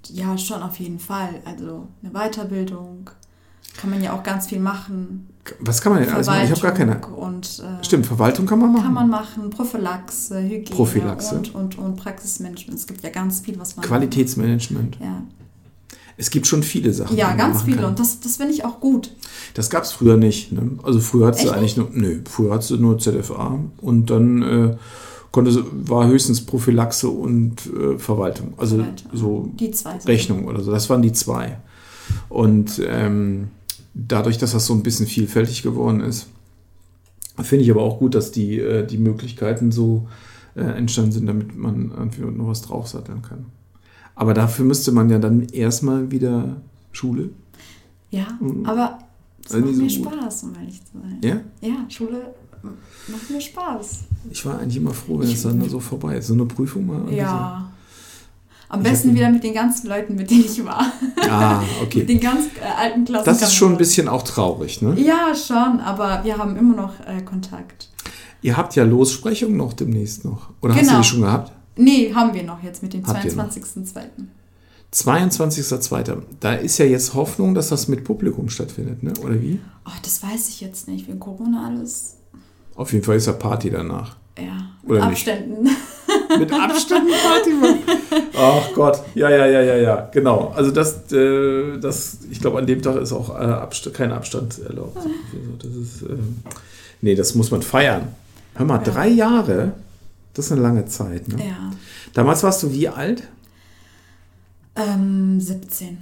Ja, 0.07 0.35
schon 0.39 0.63
auf 0.63 0.79
jeden 0.79 0.97
Fall. 0.99 1.35
Also 1.45 1.87
eine 2.01 2.11
Weiterbildung 2.13 3.11
kann 3.79 3.89
man 3.89 4.01
ja 4.03 4.13
auch 4.13 4.23
ganz 4.23 4.47
viel 4.47 4.59
machen. 4.59 5.27
Was 5.61 5.81
kann 5.81 5.93
man 5.93 6.03
denn 6.03 6.11
alles 6.13 6.27
machen? 6.27 6.43
Ich 6.43 6.51
habe 6.51 6.61
gar 6.61 6.73
keine. 6.73 6.99
Und, 7.07 7.63
äh, 7.63 7.83
Stimmt, 7.83 8.05
Verwaltung 8.05 8.45
kann 8.45 8.59
man 8.59 8.71
machen. 8.71 8.83
Kann 8.83 8.93
man 8.93 9.09
machen, 9.09 9.49
Prophylaxe, 9.49 10.39
Hygiene 10.41 10.75
Prophylaxe. 10.75 11.35
Und, 11.35 11.55
und, 11.55 11.77
und 11.77 11.95
Praxismanagement. 11.95 12.77
Es 12.79 12.85
gibt 12.85 13.01
ja 13.03 13.09
ganz 13.09 13.39
viel, 13.39 13.57
was 13.59 13.75
man. 13.75 13.85
Qualitätsmanagement. 13.85 14.97
Ja, 15.01 15.23
Es 16.17 16.29
gibt 16.29 16.45
schon 16.45 16.61
viele 16.61 16.93
Sachen. 16.93 17.15
ja 17.17 17.33
ganz 17.35 17.63
viele. 17.63 17.77
kann. 17.77 17.85
Und 17.85 17.99
das, 17.99 18.19
das 18.19 18.35
finde 18.37 18.53
ich 18.53 18.63
auch 18.65 18.79
gut. 18.79 19.11
Das 19.55 19.69
gab 19.69 19.83
es 19.83 19.91
früher 19.91 20.17
nicht. 20.17 20.51
Ne? 20.51 20.71
Also 20.83 20.99
früher 20.99 21.27
hattest 21.27 21.45
du 21.45 21.49
Echt 21.49 21.57
eigentlich 21.57 21.77
nur, 21.77 21.89
nö, 21.93 22.19
früher 22.29 22.53
hattest 22.53 22.71
du 22.71 22.77
nur 22.77 22.99
ZFA 22.99 23.59
und 23.81 24.09
dann 24.11 24.41
äh, 24.43 24.75
konnte, 25.31 25.51
sie- 25.51 25.63
war 25.71 26.05
höchstens 26.07 26.45
Prophylaxe 26.45 27.07
und 27.09 27.65
äh, 27.67 27.97
Verwaltung. 27.97 28.53
Also 28.57 28.75
Verwaltung. 28.77 29.09
so 29.13 29.49
Die 29.55 29.71
zwei. 29.71 29.93
Sachen. 29.93 30.05
Rechnung 30.07 30.45
oder 30.45 30.61
so. 30.61 30.71
Das 30.71 30.89
waren 30.89 31.01
die 31.01 31.13
zwei. 31.13 31.57
Und 32.27 32.81
ähm, 32.85 33.47
dadurch, 34.07 34.37
dass 34.37 34.51
das 34.53 34.65
so 34.65 34.73
ein 34.73 34.83
bisschen 34.83 35.07
vielfältig 35.07 35.63
geworden 35.63 36.01
ist, 36.01 36.27
finde 37.41 37.63
ich 37.63 37.71
aber 37.71 37.81
auch 37.81 37.99
gut, 37.99 38.15
dass 38.15 38.31
die, 38.31 38.59
äh, 38.59 38.85
die 38.85 38.97
Möglichkeiten 38.97 39.71
so 39.71 40.07
äh, 40.55 40.61
entstanden 40.61 41.11
sind, 41.11 41.25
damit 41.27 41.55
man 41.57 41.91
irgendwie 41.95 42.21
noch 42.21 42.47
was 42.47 42.61
draufsatteln 42.61 43.21
kann. 43.21 43.45
Aber 44.15 44.33
dafür 44.33 44.65
müsste 44.65 44.91
man 44.91 45.09
ja 45.09 45.19
dann 45.19 45.43
erstmal 45.49 46.11
wieder 46.11 46.57
Schule. 46.91 47.29
Ja, 48.11 48.27
Mhm. 48.41 48.65
aber 48.65 48.99
es 49.45 49.53
Also 49.53 49.65
macht 49.65 49.75
so 49.75 49.81
mir 49.81 49.87
gut. 49.87 50.13
Spaß, 50.13 50.43
um 50.43 50.55
ehrlich 50.55 50.81
zu 50.83 50.91
sein. 50.99 51.17
Ja? 51.23 51.67
Ja, 51.69 51.75
Schule 51.89 52.33
macht 53.07 53.29
mir 53.29 53.39
Spaß. 53.39 53.99
Ich 54.31 54.45
war 54.45 54.59
eigentlich 54.59 54.77
immer 54.77 54.93
froh, 54.93 55.19
wenn 55.19 55.29
es 55.29 55.43
dann 55.43 55.67
so 55.69 55.79
vorbei 55.79 56.17
ist. 56.17 56.27
So 56.27 56.33
eine 56.33 56.45
Prüfung 56.45 56.85
mal. 56.87 57.13
Ja. 57.13 57.71
Am 58.69 58.83
besten 58.83 59.15
wieder 59.15 59.29
mit 59.31 59.43
den 59.43 59.53
ganzen 59.55 59.87
Leuten, 59.87 60.13
mit 60.15 60.29
denen 60.29 60.45
ich 60.45 60.63
war. 60.63 60.85
Ah, 61.27 61.59
Mit 61.59 61.87
okay. 61.87 62.05
den 62.05 62.19
ganz 62.19 62.45
äh, 62.61 62.79
alten 62.79 63.03
Klassen. 63.03 63.25
Das 63.25 63.41
ist 63.41 63.55
schon 63.55 63.71
ein 63.71 63.77
bisschen 63.77 64.07
auch 64.07 64.21
traurig, 64.23 64.81
ne? 64.83 64.93
Ja, 64.99 65.33
schon, 65.33 65.79
aber 65.79 66.23
wir 66.23 66.37
haben 66.37 66.55
immer 66.55 66.75
noch 66.75 66.93
äh, 67.07 67.21
Kontakt. 67.23 67.89
Ihr 68.43 68.55
habt 68.55 68.75
ja 68.75 68.83
Lossprechung 68.83 69.57
noch 69.57 69.73
demnächst 69.73 70.23
noch. 70.23 70.49
Oder 70.61 70.75
hast 70.75 70.83
du 70.83 70.87
Genau. 70.87 71.01
die 71.01 71.07
schon 71.07 71.21
gehabt? 71.21 71.51
Nee, 71.77 72.13
haben 72.13 72.33
wir 72.33 72.43
noch 72.43 72.61
jetzt 72.61 72.83
mit 72.83 72.93
dem 72.93 73.05
Habt 73.07 73.25
ihr 73.25 73.33
noch? 73.35 73.49
22.02. 73.49 74.01
22.02. 74.93 76.17
Da 76.39 76.53
ist 76.53 76.77
ja 76.77 76.85
jetzt 76.85 77.13
Hoffnung, 77.13 77.53
dass 77.55 77.69
das 77.69 77.87
mit 77.87 78.03
Publikum 78.03 78.49
stattfindet, 78.49 79.03
ne? 79.03 79.13
Oder 79.23 79.41
wie? 79.41 79.59
Oh, 79.85 79.91
das 80.03 80.21
weiß 80.23 80.49
ich 80.49 80.61
jetzt 80.61 80.87
nicht. 80.87 81.07
Wegen 81.07 81.19
Corona 81.19 81.67
alles. 81.67 82.17
Auf 82.75 82.93
jeden 82.93 83.03
Fall 83.03 83.17
ist 83.17 83.27
ja 83.27 83.33
Party 83.33 83.69
danach. 83.69 84.15
Ja, 84.37 84.57
Oder 84.87 85.09
mit 85.09 85.25
nicht? 85.25 85.27
Mit 86.37 86.51
Abständen 86.53 87.11
Party 87.11 87.49
machen. 87.53 87.79
Ach 88.37 88.73
Gott, 88.75 89.01
ja, 89.15 89.29
ja, 89.29 89.45
ja, 89.47 89.61
ja, 89.61 89.75
ja, 89.77 90.09
genau. 90.11 90.53
Also 90.55 90.71
das, 90.71 91.11
äh, 91.11 91.79
das 91.79 92.19
ich 92.29 92.39
glaube, 92.39 92.59
an 92.59 92.67
dem 92.67 92.81
Tag 92.81 92.97
ist 92.97 93.11
auch 93.11 93.29
äh, 93.31 93.43
Abst 93.43 93.91
kein 93.93 94.11
Abstand 94.11 94.59
erlaubt. 94.59 94.97
Also 94.97 95.09
das 95.57 95.75
ist, 95.75 96.01
äh, 96.03 96.15
nee, 97.01 97.15
das 97.15 97.33
muss 97.35 97.49
man 97.51 97.61
feiern. 97.61 98.09
Hör 98.55 98.65
mal, 98.65 98.77
Ja. 98.77 98.83
drei 98.91 99.07
Jahre, 99.07 99.73
das 100.33 100.45
ist 100.47 100.51
eine 100.51 100.61
lange 100.61 100.85
Zeit. 100.85 101.27
Ne? 101.29 101.47
Ja. 101.47 101.71
Damals 102.13 102.43
warst 102.43 102.61
du 102.63 102.71
wie 102.71 102.87
alt? 102.89 103.23
Ähm, 104.75 105.39
17, 105.41 105.97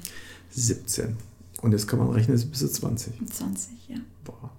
17. 0.52 1.16
Und 1.62 1.72
jetzt 1.72 1.88
kann 1.88 2.00
man 2.00 2.10
rechnen, 2.12 2.36
bist 2.50 2.62
du 2.62 2.68
20. 2.68 3.14
20, 3.32 3.70
ja. 3.90 3.96
Boah, 4.24 4.52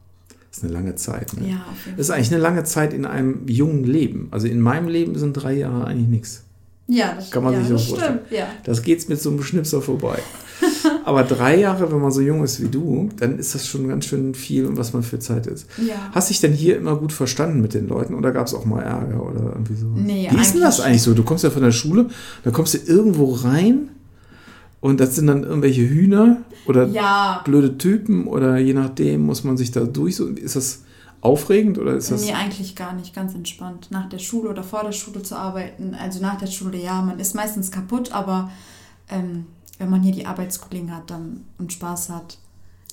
ist 0.59 0.65
eine 0.65 0.73
lange 0.73 0.95
Zeit. 0.97 1.33
Ne? 1.41 1.51
Ja, 1.51 1.67
Das 1.97 2.07
ist 2.07 2.11
eigentlich 2.11 2.33
eine 2.33 2.41
lange 2.43 2.65
Zeit 2.65 2.93
in 2.93 3.05
einem 3.05 3.47
jungen 3.49 3.85
Leben. 3.85 4.29
Also 4.31 4.47
in 4.47 4.61
meinem 4.61 4.89
Leben 4.89 5.17
sind 5.19 5.33
drei 5.35 5.55
Jahre 5.55 5.87
eigentlich 5.87 6.09
nichts. 6.09 6.45
Ja, 6.91 7.15
das, 7.17 7.31
Kann 7.31 7.45
man 7.45 7.53
ja, 7.53 7.59
sich 7.61 7.69
so 7.69 7.75
das 7.75 7.85
vorstellen. 7.87 8.21
stimmt, 8.27 8.39
ja. 8.41 8.47
Das 8.65 8.83
geht's 8.83 9.09
mit 9.09 9.21
so 9.21 9.31
einem 9.31 9.43
Schnipsel 9.43 9.83
vorbei. 9.83 10.19
Aber 11.05 11.23
drei 11.23 11.57
Jahre, 11.59 11.93
wenn 11.93 12.01
man 12.01 12.11
so 12.11 12.21
jung 12.23 12.43
ist 12.43 12.63
wie 12.63 12.69
du, 12.69 13.11
dann 13.19 13.39
ist 13.39 13.55
das 13.55 13.67
schon 13.67 13.89
ganz 13.89 14.07
schön 14.07 14.35
viel, 14.35 14.75
was 14.77 14.93
man 14.95 15.03
für 15.03 15.19
Zeit 15.19 15.47
ist. 15.47 15.67
Ja. 15.87 16.11
Hast 16.13 16.31
dich 16.31 16.41
denn 16.41 16.53
hier 16.53 16.77
immer 16.79 16.97
gut 16.97 17.13
verstanden 17.13 17.61
mit 17.61 17.75
den 17.75 17.89
Leuten 17.89 18.15
oder 18.15 18.33
gab 18.33 18.47
es 18.47 18.55
auch 18.55 18.65
mal 18.65 18.83
Ärger 18.83 19.23
oder 19.23 19.53
irgendwie 19.53 19.75
so? 19.75 19.87
Nee, 19.87 20.29
Wie 20.31 20.41
ist 20.41 20.55
denn 20.55 20.63
das 20.63 20.81
eigentlich 20.81 21.03
so? 21.03 21.15
Du 21.15 21.23
kommst 21.25 21.45
ja 21.45 21.51
von 21.51 21.63
der 21.63 21.73
Schule, 21.73 22.07
da 22.43 22.51
kommst 22.51 22.75
du 22.75 22.79
irgendwo 22.91 23.33
rein 23.33 23.91
und 24.81 25.01
das 25.01 25.17
sind 25.17 25.27
dann 25.27 25.43
irgendwelche 25.43 25.89
Hühner 25.89 26.39
oder 26.67 26.87
Ja, 26.87 27.43
blöde 27.45 27.79
Typen 27.79 28.27
oder 28.27 28.59
je 28.59 28.75
nachdem 28.75 29.27
muss 29.27 29.45
man 29.45 29.57
sich 29.57 29.71
da 29.71 29.81
durch. 29.81 30.21
Ist 30.21 30.57
das 30.57 30.83
aufregend 31.21 31.79
oder 31.79 31.95
ist 31.95 32.11
das. 32.11 32.23
nee, 32.23 32.33
eigentlich 32.33 32.77
gar 32.77 32.93
nicht. 32.95 33.15
Ganz 33.15 33.35
entspannt. 33.35 33.89
Nach 33.91 34.09
der 34.09 34.19
Schule 34.19 34.51
oder 34.51 34.63
vor 34.63 34.85
der 34.85 34.93
Schule 34.93 35.23
zu 35.23 35.37
arbeiten. 35.37 35.95
Also 35.95 36.21
nach 36.21 36.39
der 36.39 36.47
Schule, 36.47 36.79
ja, 36.79 37.03
man 37.03 37.19
ist 37.19 37.35
meistens 37.35 37.71
kaputt, 37.71 38.13
aber 38.13 38.51
ähm, 39.09 39.47
wenn 39.79 39.91
man 39.91 40.03
hier 40.03 40.13
die 40.13 40.27
Arbeitskollegen 40.27 40.95
hat 40.95 41.11
dann 41.11 41.45
und 41.59 41.73
Spaß 41.73 42.11
hat. 42.11 42.39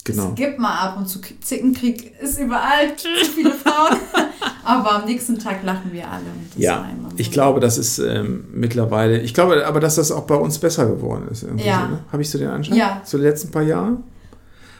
Genau. 0.05 0.29
Es 0.29 0.35
gibt 0.35 0.59
mal 0.59 0.77
ab 0.77 0.97
und 0.97 1.07
zu 1.07 1.19
Zickenkrieg, 1.19 2.13
ist 2.21 2.39
überall 2.39 2.95
zu 2.95 3.07
viele 3.33 3.51
Frauen. 3.51 3.97
aber 4.63 4.97
am 4.97 5.05
nächsten 5.05 5.39
Tag 5.39 5.63
lachen 5.63 5.91
wir 5.91 6.07
alle. 6.07 6.21
Und 6.21 6.49
das 6.49 6.57
war 6.57 6.61
Ja, 6.61 6.89
ich 7.17 7.31
glaube, 7.31 7.59
das 7.59 7.79
ist 7.79 7.97
ähm, 7.97 8.45
mittlerweile, 8.53 9.19
ich 9.19 9.33
glaube 9.33 9.65
aber, 9.65 9.79
dass 9.79 9.95
das 9.95 10.11
auch 10.11 10.25
bei 10.27 10.35
uns 10.35 10.59
besser 10.59 10.85
geworden 10.85 11.27
ist. 11.31 11.41
Ja. 11.41 11.47
So, 11.87 11.95
ne? 11.95 11.99
Habe 12.11 12.21
ich 12.21 12.29
so 12.29 12.37
den 12.37 12.49
Anschein? 12.49 12.77
Ja. 12.77 13.01
Zu 13.03 13.17
den 13.17 13.25
letzten 13.25 13.49
paar 13.49 13.63
Jahren? 13.63 14.03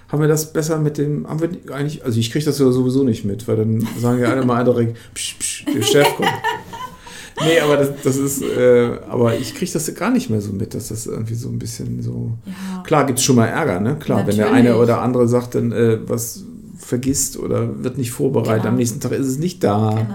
Haben 0.10 0.22
wir 0.22 0.28
das 0.28 0.54
besser 0.54 0.78
mit 0.78 1.00
dem, 1.00 1.28
haben 1.28 1.42
wir 1.42 1.74
eigentlich, 1.74 2.06
also 2.06 2.20
ich 2.20 2.32
kriege 2.32 2.46
das 2.46 2.60
ja 2.60 2.72
sowieso 2.72 3.04
nicht 3.04 3.26
mit, 3.26 3.48
weil 3.48 3.56
dann 3.56 3.88
sagen 4.00 4.20
ja 4.20 4.30
alle 4.30 4.46
mal 4.46 4.64
direkt, 4.64 4.96
psch, 5.16 5.40
psch, 5.40 5.66
der 5.74 5.82
Chef 5.82 6.16
kommt. 6.16 6.30
Nee, 7.42 7.60
aber 7.60 7.76
das, 7.78 7.90
das 8.04 8.16
ist, 8.18 8.42
äh, 8.42 8.98
aber 9.10 9.38
ich 9.38 9.56
kriege 9.56 9.72
das 9.72 9.94
gar 9.96 10.10
nicht 10.10 10.30
mehr 10.30 10.40
so 10.42 10.54
mit, 10.54 10.74
dass 10.74 10.88
das 10.88 11.06
irgendwie 11.06 11.34
so 11.36 11.50
ein 11.50 11.60
bisschen 11.60 12.02
so. 12.02 12.32
Ja. 12.46 12.82
Klar 12.84 13.06
gibt 13.06 13.20
es 13.20 13.26
schon 13.26 13.36
mal 13.36 13.48
Ärger, 13.48 13.82
ne? 13.82 13.98
Klar, 14.00 14.26
wenn 14.26 14.36
der 14.38 14.46
Natürlich. 14.46 14.70
eine 14.70 14.78
oder 14.82 15.02
andere 15.02 15.28
sagt, 15.28 15.56
dann 15.56 15.72
äh, 15.74 16.00
was 16.08 16.44
vergisst 16.78 17.38
oder 17.38 17.84
wird 17.84 17.98
nicht 17.98 18.12
vorbereitet, 18.12 18.62
Genau. 18.64 18.70
am 18.72 18.76
nächsten 18.78 19.00
Tag 19.02 19.12
ist 19.12 19.28
es 19.28 19.38
nicht 19.38 19.64
da 19.64 19.90
Genau. 19.90 20.06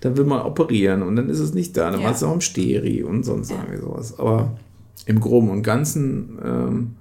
dann 0.00 0.16
will 0.16 0.24
man 0.24 0.42
operieren 0.42 1.02
und 1.02 1.14
dann 1.16 1.28
ist 1.30 1.38
es 1.40 1.54
nicht 1.54 1.76
da, 1.76 1.90
dann 1.90 2.00
Ja. 2.00 2.06
war 2.08 2.14
es 2.14 2.22
auch 2.22 2.34
im 2.34 2.40
Steri 2.40 3.02
und 3.04 3.22
sonst 3.24 3.50
Ja. 3.50 3.56
irgendwie 3.62 3.82
sowas. 3.82 4.18
Aber 4.18 4.56
im 5.06 5.20
Groben 5.20 5.50
und 5.50 5.62
Ganzen 5.62 6.38
ähm, 6.44 6.94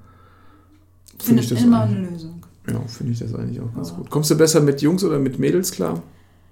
finde 1.20 1.42
ich 1.42 1.50
das 1.50 1.64
immer 1.64 1.82
eine 1.84 2.08
Lösung. 2.10 2.46
ja, 2.70 2.80
finde 2.88 3.14
ich 3.14 3.20
das 3.20 3.34
eigentlich 3.34 3.60
auch 3.62 3.74
ganz 3.74 3.90
Ja. 3.90 3.96
gut. 3.96 4.10
Kommst 4.12 4.30
du 4.32 4.36
besser 4.36 4.60
mit 4.62 4.82
Jungs 4.82 5.04
oder 5.04 5.18
mit 5.18 5.40
Mädels 5.40 5.72
klar? 5.72 6.04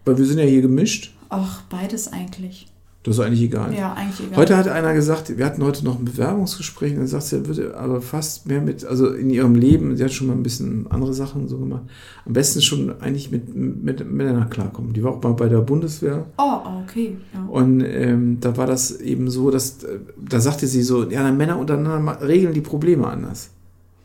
Weil 0.06 0.18
wir 0.18 0.26
sind 0.26 0.38
ja 0.40 0.46
hier 0.46 0.62
gemischt. 0.62 1.14
Ach, 1.30 1.62
beides 1.70 2.12
eigentlich. 2.12 2.68
Das 3.04 3.18
ist 3.18 3.24
eigentlich 3.24 3.42
egal. 3.42 3.76
Ja, 3.76 3.94
eigentlich 3.94 4.28
egal. 4.28 4.38
Heute 4.38 4.58
hat 4.58 4.68
einer 4.70 4.94
gesagt, 4.94 5.38
wir 5.38 5.46
hatten 5.46 5.62
heute 5.62 5.84
noch 5.84 6.00
ein 6.00 6.06
Bewerbungsgespräch 6.06 6.94
und 6.94 7.00
dann 7.00 7.08
sagt 7.08 7.24
sie, 7.24 7.46
würde 7.46 7.76
aber 7.78 8.02
fast 8.02 8.48
mehr 8.48 8.62
mit, 8.62 8.86
also 8.86 9.10
in 9.10 9.30
ihrem 9.30 9.56
Leben, 9.56 9.98
sie 9.98 10.04
hat 10.06 10.14
schon 10.14 10.28
mal 10.28 10.34
ein 10.34 10.44
bisschen 10.44 10.88
andere 10.90 11.14
Sachen 11.14 11.50
so 11.50 11.58
gemacht, 11.58 11.84
am 12.26 12.32
besten 12.32 12.62
schon 12.62 13.02
eigentlich 13.02 13.30
mit, 13.30 13.54
mit 13.54 14.10
Männern 14.10 14.50
klarkommen. 14.50 14.94
Die 14.94 15.04
war 15.04 15.12
auch 15.12 15.22
mal 15.22 15.34
bei 15.34 15.50
der 15.50 15.60
Bundeswehr 15.60 16.26
Oh, 16.38 16.60
okay. 16.84 17.18
Ja. 17.34 17.46
Und 17.46 17.82
ähm, 17.82 18.38
da 18.40 18.56
war 18.56 18.68
das 18.68 19.00
eben 19.02 19.30
so, 19.30 19.52
dass 19.52 19.84
äh, 19.84 20.00
da 20.18 20.40
sagte 20.40 20.68
sie 20.68 20.82
so, 20.82 21.10
ja, 21.10 21.24
dann 21.24 21.36
Männer 21.36 21.60
untereinander 21.60 22.22
regeln 22.26 22.54
die 22.54 22.62
Probleme 22.62 23.08
anders. 23.08 23.50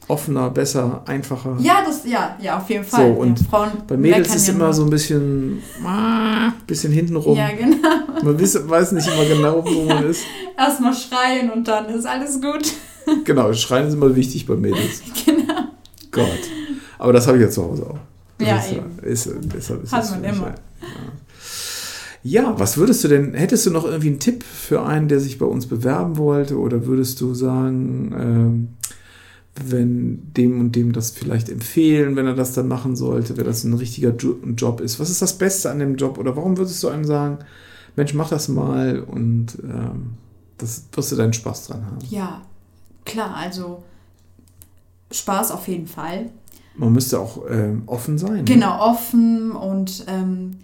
Offener, 0.09 0.49
besser, 0.51 1.03
einfacher. 1.07 1.57
Ja, 1.61 1.83
das, 1.87 2.05
ja, 2.07 2.37
ja, 2.41 2.57
auf 2.59 2.69
jeden 2.71 2.85
Fall. 2.85 3.15
So, 3.15 3.21
und 3.21 3.39
ja, 3.41 3.47
Frauen 3.49 3.71
Bei 3.87 3.97
Mädels 3.97 4.35
ist 4.35 4.49
ja 4.49 4.55
immer 4.55 4.65
nur. 4.65 4.73
so 4.75 4.85
ein 4.85 4.91
bisschen, 4.91 5.63
ah, 5.85 6.53
bisschen 6.67 6.93
hintenrum. 6.93 7.37
Ja, 7.37 7.51
genau. 7.51 7.77
Man 8.25 8.41
weiß, 8.41 8.69
weiß 8.69 8.93
nicht 8.93 9.07
immer 9.07 9.25
genau, 9.27 9.63
wo 9.65 9.85
man 9.85 10.05
ist. 10.05 10.23
Erstmal 10.59 10.95
schreien 10.95 11.51
und 11.51 11.69
dann 11.69 11.87
ist 11.91 12.07
alles 12.07 12.41
gut. 12.41 12.73
Genau, 13.25 13.51
Schreien 13.55 13.89
ist 13.89 13.95
immer 13.95 14.15
wichtig 14.15 14.45
bei 14.47 14.55
Mädels. 14.55 15.01
genau. 15.25 15.55
Gott. 16.11 16.27
Aber 16.99 17.15
das 17.15 17.27
habe 17.27 17.39
ich 17.39 17.43
ja 17.43 17.49
zu 17.49 17.63
Hause 17.65 17.87
auch. 17.87 17.99
Das 18.37 18.49
Ja, 18.49 18.57
ist, 18.59 18.73
eben. 18.73 18.99
Ist, 19.03 19.31
deshalb 19.55 19.83
ist 19.85 19.93
Hat 19.93 20.11
man 20.11 20.25
immer. 20.25 20.49
Ja. 22.23 22.43
ja, 22.43 22.55
was 22.59 22.77
würdest 22.77 23.03
du 23.05 23.09
denn, 23.09 23.33
hättest 23.33 23.65
du 23.65 23.71
noch 23.71 23.85
irgendwie 23.87 24.09
einen 24.09 24.19
Tipp 24.19 24.45
für 24.45 24.85
einen, 24.85 25.09
der 25.09 25.21
sich 25.21 25.39
bei 25.39 25.47
uns 25.47 25.67
bewerben 25.67 26.19
wollte? 26.19 26.59
Oder 26.59 26.85
würdest 26.87 27.21
du 27.23 27.33
sagen, 27.33 28.15
ähm, 28.19 28.69
wenn 29.67 30.33
dem 30.35 30.61
und 30.61 30.73
dem 30.77 30.93
das 30.93 31.11
vielleicht 31.11 31.49
empfehlen, 31.49 32.17
wenn 32.17 32.27
er 32.27 32.35
das 32.35 32.53
dann 32.55 32.69
machen 32.69 32.97
sollte, 32.97 33.37
wenn 33.37 33.45
das 33.45 33.65
ein 33.65 33.75
richtiger 33.75 34.15
Jo- 34.17 34.39
Job 34.57 34.81
ist? 34.81 34.99
Was 35.01 35.11
ist 35.11 35.23
das 35.23 35.37
Beste 35.39 35.71
an 35.71 35.79
dem 35.79 35.97
Job? 35.97 36.19
Oder 36.19 36.37
warum 36.37 36.57
würdest 36.57 36.83
du 36.83 36.89
einem 36.89 37.05
sagen, 37.05 37.39
Mensch, 37.97 38.15
mach 38.15 38.29
das 38.31 38.49
mal 38.49 39.01
und 39.01 39.59
ähm, 39.63 40.15
das 40.59 40.85
wirst 40.93 41.13
du 41.13 41.17
deinen 41.17 41.33
Spaß 41.33 41.67
dran 41.69 41.85
haben? 41.87 41.99
Ja, 42.11 42.43
klar, 43.05 43.35
also 43.37 43.83
Spaß 45.11 45.51
auf 45.53 45.67
jeden 45.69 45.87
Fall. 45.87 46.31
Man 46.77 46.93
müsste 46.93 47.19
auch 47.19 47.43
ähm, 47.51 47.83
offen 47.87 48.19
sein. 48.19 48.37
ne? 48.39 48.45
Genau, 48.45 48.81
offen 48.91 49.53
und 49.53 50.05
ähm, 50.07 50.59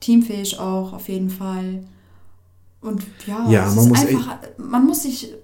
teamfähig 0.00 0.58
auch 0.58 0.92
auf 0.92 1.08
jeden 1.08 1.30
Fall. 1.30 1.84
Und 2.80 3.02
ja, 3.26 3.50
Ja, 3.50 3.66
man 3.66 3.78
ist 3.78 3.88
muss 3.88 4.00
einfach, 4.06 4.38
man 4.58 4.86
muss 4.86 5.02
sich 5.02 5.34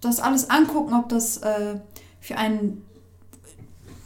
das 0.00 0.20
alles 0.20 0.48
angucken, 0.50 0.94
ob 0.94 1.08
das 1.08 1.38
äh, 1.38 1.76
für 2.22 2.38
einen 2.38 2.82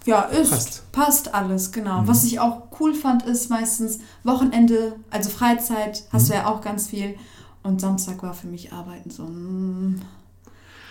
ja, 0.06 0.22
ist. 0.22 0.50
Passt. 0.50 0.92
Passt 0.92 1.34
alles, 1.34 1.70
genau. 1.72 2.02
Mhm. 2.02 2.08
Was 2.08 2.24
ich 2.24 2.38
auch 2.40 2.62
cool 2.80 2.94
fand, 2.94 3.24
ist 3.24 3.50
meistens 3.50 3.98
Wochenende, 4.24 4.94
also 5.10 5.30
Freizeit, 5.30 6.04
hast 6.12 6.24
Mhm. 6.24 6.28
du 6.28 6.34
ja 6.34 6.46
auch 6.46 6.60
ganz 6.60 6.88
viel. 6.88 7.14
Und 7.62 7.80
Samstag 7.80 8.22
war 8.22 8.32
für 8.32 8.46
mich 8.46 8.72
Arbeiten 8.72 9.10
so, 9.10 9.24
mm, 9.24 10.00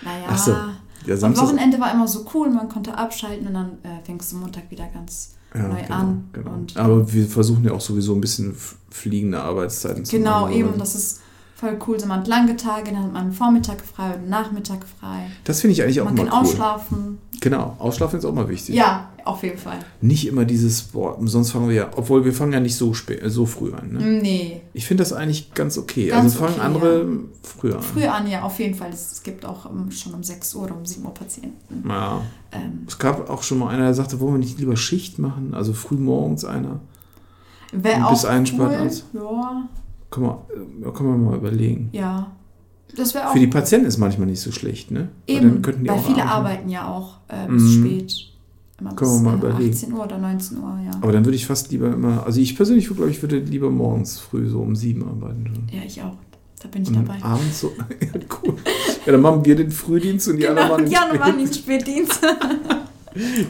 naja. 0.01 0.25
Ach 0.29 0.37
so, 0.37 0.51
Ja, 0.51 1.13
Und 1.13 1.19
Samstag. 1.19 1.45
Wochenende 1.47 1.79
war 1.79 1.93
immer 1.93 2.07
so 2.07 2.25
cool, 2.33 2.49
man 2.49 2.67
konnte 2.67 2.97
abschalten 2.97 3.47
und 3.47 3.53
dann 3.53 3.69
äh, 3.83 4.03
fängst 4.03 4.31
du 4.31 4.35
Montag 4.37 4.69
wieder 4.69 4.87
ganz 4.87 5.35
Ja, 5.53 5.67
neu 5.69 5.81
genau, 5.81 5.95
an. 5.95 6.29
Genau. 6.33 6.51
Und 6.51 6.75
Aber 6.75 7.13
wir 7.13 7.25
versuchen 7.27 7.63
ja 7.63 7.71
auch 7.71 7.79
sowieso 7.81 8.13
ein 8.13 8.19
bisschen 8.21 8.53
fliegende 8.89 9.41
Arbeitszeiten 9.41 10.03
zu 10.03 10.17
genau, 10.17 10.49
eben, 10.49 10.77
das 10.77 10.95
ist 10.95 11.21
voll 11.55 11.79
cool. 11.87 11.99
So 11.99 12.05
man 12.05 12.19
hat 12.19 12.27
lange 12.27 12.55
Tage, 12.57 12.91
dann 12.91 13.03
hat 13.03 13.13
man 13.13 13.23
einen 13.23 13.31
Vormittag 13.31 13.81
frei 13.81 14.09
oder 14.09 14.15
einen 14.15 14.29
Nachmittag 14.29 14.85
frei. 14.99 15.31
Das 15.45 15.61
finde 15.61 15.73
ich 15.73 15.81
eigentlich 15.81 16.01
auch 16.01 16.05
man 16.05 16.15
mal 16.15 16.25
kann 16.25 16.33
cool. 16.33 16.39
ausschlafen. 16.39 17.17
Genau, 17.41 17.75
ausschlafen 17.79 18.19
ist 18.19 18.25
auch 18.25 18.33
mal 18.33 18.47
wichtig. 18.49 18.75
Ja, 18.75 19.09
auf 19.25 19.43
jeden 19.43 19.57
Fall. 19.57 19.79
Nicht 20.01 20.27
immer 20.27 20.45
dieses, 20.45 20.83
boah, 20.83 21.17
sonst 21.25 21.51
fangen 21.51 21.67
wir 21.67 21.75
ja, 21.75 21.89
obwohl 21.95 22.23
wir 22.23 22.33
fangen 22.33 22.53
ja 22.53 22.59
nicht 22.59 22.75
so 22.75 22.93
spät, 22.93 23.21
so 23.25 23.45
früh 23.45 23.73
an. 23.73 23.91
Ne? 23.91 23.99
Nee, 24.21 24.61
Ich 24.73 24.85
finde 24.85 25.01
das 25.03 25.13
eigentlich 25.13 25.53
ganz 25.53 25.77
okay. 25.77 26.07
Ganz 26.07 26.35
also 26.35 26.39
fangen 26.39 26.55
okay, 26.55 26.65
andere 26.65 27.07
früher 27.43 27.75
an. 27.77 27.81
früher 27.81 28.13
an, 28.13 28.29
ja, 28.29 28.43
auf 28.43 28.59
jeden 28.59 28.75
Fall. 28.75 28.89
Es, 28.91 29.21
gibt 29.23 29.45
auch 29.45 29.65
ähm, 29.65 29.91
schon 29.91 30.13
um 30.13 30.23
6 30.23 30.55
Uhr 30.55 30.63
oder 30.63 30.77
um 30.77 30.85
7 30.85 31.03
Uhr 31.05 31.13
Patienten. 31.13 31.87
Ja. 31.87 32.21
Ähm, 32.51 32.85
Es 32.87 32.97
gab 32.99 33.29
auch 33.29 33.43
schon 33.43 33.59
mal 33.59 33.69
einer, 33.69 33.85
der 33.85 33.93
sagte, 33.93 34.19
wollen 34.19 34.33
wir 34.35 34.39
nicht 34.39 34.59
lieber 34.59 34.77
Schicht 34.77 35.19
machen? 35.19 35.53
Also 35.53 35.73
früh 35.73 35.95
morgens 35.95 36.45
einer. 36.45 36.79
Wäre 37.71 37.97
Und 37.97 38.03
auch 38.03 38.09
bis 38.11 38.25
einspannt 38.25 39.03
cool. 39.13 39.21
Ja, 39.21 39.67
Können 40.11 40.25
wir, 40.27 40.45
äh, 40.87 40.91
können 40.91 41.09
wir 41.09 41.17
mal 41.31 41.37
überlegen. 41.37 41.89
ja. 41.93 42.31
Das 42.95 43.13
wäre 43.13 43.27
auch 43.27 43.33
Für 43.33 43.39
die 43.39 43.47
Patienten 43.47 43.87
ist 43.87 43.97
manchmal 43.97 44.27
nicht 44.27 44.39
so 44.39 44.53
schlecht, 44.53 44.89
ne? 44.91 45.09
Weil 45.27 45.35
Eben, 45.37 45.65
weil 45.65 45.89
auch 45.89 46.05
viele 46.05 46.21
abends- 46.21 46.31
arbeiten 46.33 46.69
ja 46.69 46.87
auch 46.87 47.17
äh, 47.27 47.45
bis 47.51 47.63
Mhm. 47.63 47.83
spät. 47.83 48.15
Immer 48.79 48.95
Können 48.95 49.11
wir 49.11 49.15
bis 49.15 49.23
mal 49.23 49.33
äh, 49.33 49.37
überlegen. 49.37 49.73
18 49.73 49.93
Uhr 49.93 50.03
oder 50.05 50.17
19 50.17 50.57
Uhr, 50.59 50.79
ja. 50.85 50.91
Aber 51.01 51.11
dann 51.11 51.25
würde 51.25 51.35
ich 51.35 51.45
fast 51.45 51.71
lieber 51.71 51.91
immer, 51.91 52.25
also 52.25 52.39
ich 52.39 52.55
persönlich 52.55 52.85
glaube 52.87 53.09
ich, 53.09 53.21
würde 53.21 53.39
lieber 53.39 53.69
morgens 53.69 54.19
früh 54.19 54.47
so 54.47 54.61
um 54.61 54.75
sieben 54.77 55.03
arbeiten. 55.03 55.67
Ja, 55.73 55.81
ich 55.85 56.01
auch. 56.03 56.13
Da 56.61 56.69
bin 56.69 56.83
ich 56.83 56.89
Und 56.89 56.95
dabei. 57.05 57.21
abends 57.21 57.59
so, 57.59 57.71
ja, 57.99 58.19
cool. 58.43 58.53
Ja, 59.05 59.11
dann 59.11 59.21
machen 59.21 59.43
wir 59.43 59.55
den 59.57 59.71
Frühdienst 59.71 60.29
und 60.29 60.37
die 60.37 60.47
anderen 60.47 60.67
Genau, 60.67 60.77
machen 60.77 60.85
den 60.85 60.93
ja, 60.93 61.19
machen 61.19 61.37
den 61.39 61.53
Spätdienst. 61.53 62.21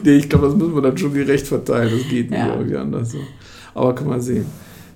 Nee, 0.04 0.16
ich 0.18 0.28
glaube, 0.28 0.46
das 0.46 0.54
müssen 0.56 0.74
wir 0.76 0.82
dann 0.82 0.96
schon 0.96 1.12
gerecht 1.12 1.46
verteilen. 1.46 1.90
Das 1.98 2.08
geht 2.08 2.30
nicht 2.30 2.38
Ja. 2.38 2.54
irgendwie 2.54 2.76
anders 2.76 3.10
so. 3.12 3.18
Aber 3.74 3.94
kann 3.96 4.06
man 4.08 4.20
sehen, 4.20 4.46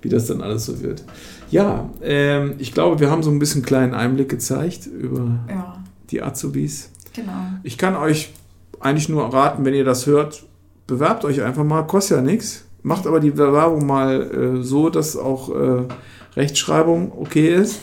wie 0.00 0.08
das 0.08 0.26
dann 0.26 0.40
alles 0.42 0.66
so 0.66 0.80
wird. 0.80 1.04
Ja, 1.50 1.88
ähm, 2.02 2.54
ich 2.58 2.72
glaube, 2.72 3.00
wir 3.00 3.10
haben 3.10 3.22
so 3.22 3.30
ein 3.30 3.38
bisschen 3.38 3.62
kleinen 3.62 3.94
Einblick 3.94 4.28
gezeigt 4.28 4.86
über 4.86 5.38
Ja, 5.48 5.82
die 6.10 6.22
Azubis. 6.22 6.90
genau. 7.12 7.32
Ich 7.62 7.76
kann 7.78 7.96
euch 7.96 8.32
eigentlich 8.78 9.08
nur 9.08 9.32
raten, 9.32 9.64
wenn 9.64 9.74
ihr 9.74 9.84
das 9.84 10.06
hört, 10.06 10.44
bewerbt 10.86 11.24
euch 11.24 11.42
einfach 11.42 11.64
mal, 11.64 11.82
kostet 11.82 12.18
ja 12.18 12.22
nichts. 12.22 12.64
Macht 12.82 13.06
aber 13.06 13.20
die 13.20 13.30
Bewerbung 13.30 13.86
mal 13.86 14.58
äh, 14.58 14.62
so, 14.62 14.88
dass 14.88 15.16
auch 15.16 15.50
äh, 15.54 15.82
Rechtschreibung 16.36 17.12
okay 17.18 17.54
ist. 17.54 17.80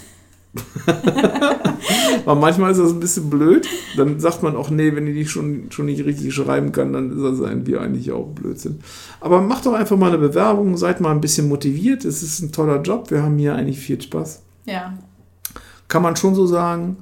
Weil 2.25 2.35
manchmal 2.35 2.71
ist 2.71 2.79
das 2.79 2.91
ein 2.91 2.99
bisschen 2.99 3.29
blöd. 3.29 3.67
Dann 3.95 4.19
sagt 4.19 4.43
man 4.43 4.55
auch, 4.55 4.69
nee, 4.69 4.95
wenn 4.95 5.05
die 5.05 5.13
nicht 5.13 5.29
schon, 5.29 5.71
schon 5.71 5.85
nicht 5.85 6.05
richtig 6.05 6.33
schreiben 6.33 6.71
kann, 6.71 6.93
dann 6.93 7.11
ist 7.11 7.21
das 7.21 7.39
irgendwie 7.39 7.77
eigentlich 7.77 8.11
auch 8.11 8.27
Blödsinn. 8.27 8.79
Aber 9.19 9.41
macht 9.41 9.65
doch 9.65 9.73
einfach 9.73 9.97
mal 9.97 10.07
eine 10.07 10.17
Bewerbung, 10.17 10.77
seid 10.77 11.01
mal 11.01 11.11
ein 11.11 11.21
bisschen 11.21 11.47
motiviert. 11.47 12.05
Es 12.05 12.23
ist 12.23 12.41
ein 12.41 12.51
toller 12.51 12.81
Job. 12.81 13.11
Wir 13.11 13.23
haben 13.23 13.37
hier 13.37 13.55
eigentlich 13.55 13.79
viel 13.79 14.01
Spaß. 14.01 14.41
Ja, 14.65 14.93
Kann 15.87 16.01
man 16.01 16.15
schon 16.15 16.35
so 16.35 16.45
sagen. 16.45 16.97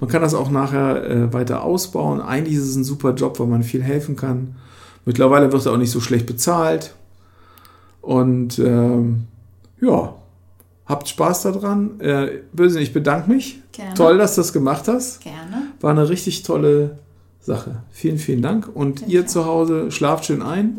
Man 0.00 0.08
kann 0.08 0.22
das 0.22 0.34
auch 0.34 0.50
nachher 0.50 1.04
äh, 1.10 1.32
weiter 1.32 1.64
ausbauen. 1.64 2.20
Eigentlich 2.20 2.56
ist 2.56 2.68
es 2.68 2.76
ein 2.76 2.84
super 2.84 3.14
Job, 3.14 3.40
weil 3.40 3.48
man 3.48 3.64
viel 3.64 3.82
helfen 3.82 4.14
kann. 4.14 4.56
Mittlerweile 5.04 5.50
wird 5.50 5.66
er 5.66 5.72
auch 5.72 5.78
nicht 5.78 5.90
so 5.90 6.00
schlecht 6.00 6.26
bezahlt. 6.26 6.94
Und 8.00 8.58
ähm, 8.58 9.24
ja, 9.80 10.14
habt 10.88 11.08
Spaß 11.08 11.42
daran. 11.42 12.00
Äh, 12.00 12.40
Böse, 12.52 12.80
ich 12.80 12.92
bedanke 12.92 13.30
mich. 13.30 13.60
gerne. 13.72 13.94
Toll, 13.94 14.18
dass 14.18 14.34
du 14.34 14.40
das 14.40 14.52
gemacht 14.52 14.88
hast. 14.88 15.20
Gerne. 15.20 15.68
War 15.80 15.90
eine 15.92 16.08
richtig 16.08 16.42
tolle 16.42 16.98
Sache. 17.40 17.82
Vielen, 17.92 18.18
vielen 18.18 18.42
Dank. 18.42 18.68
Und 18.74 19.00
Ja, 19.02 19.06
ihr 19.08 19.26
zu 19.26 19.44
Hause 19.46 19.90
schlaft 19.90 20.24
schön 20.26 20.42
ein. 20.42 20.78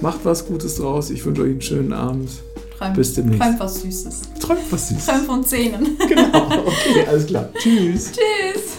Macht 0.00 0.20
was 0.24 0.46
Gutes 0.46 0.76
draus. 0.76 1.10
Ich 1.10 1.24
wünsche 1.24 1.42
euch 1.42 1.50
einen 1.50 1.62
schönen 1.62 1.92
Abend. 1.92 2.30
Träum, 2.78 2.92
Bis 2.92 3.14
demnächst. 3.14 3.42
Träum 3.42 3.54
was 3.58 3.80
Süßes. 3.80 4.22
Träumt 4.40 4.60
was 4.70 4.88
Süßes. 4.88 5.06
Träum 5.06 5.22
von 5.24 5.44
Zähnen. 5.44 5.96
Genau. 6.08 6.48
Okay, 6.68 7.06
alles 7.08 7.26
klar. 7.26 7.48
Tschüss. 7.58 8.12
Tschüss. 8.12 8.77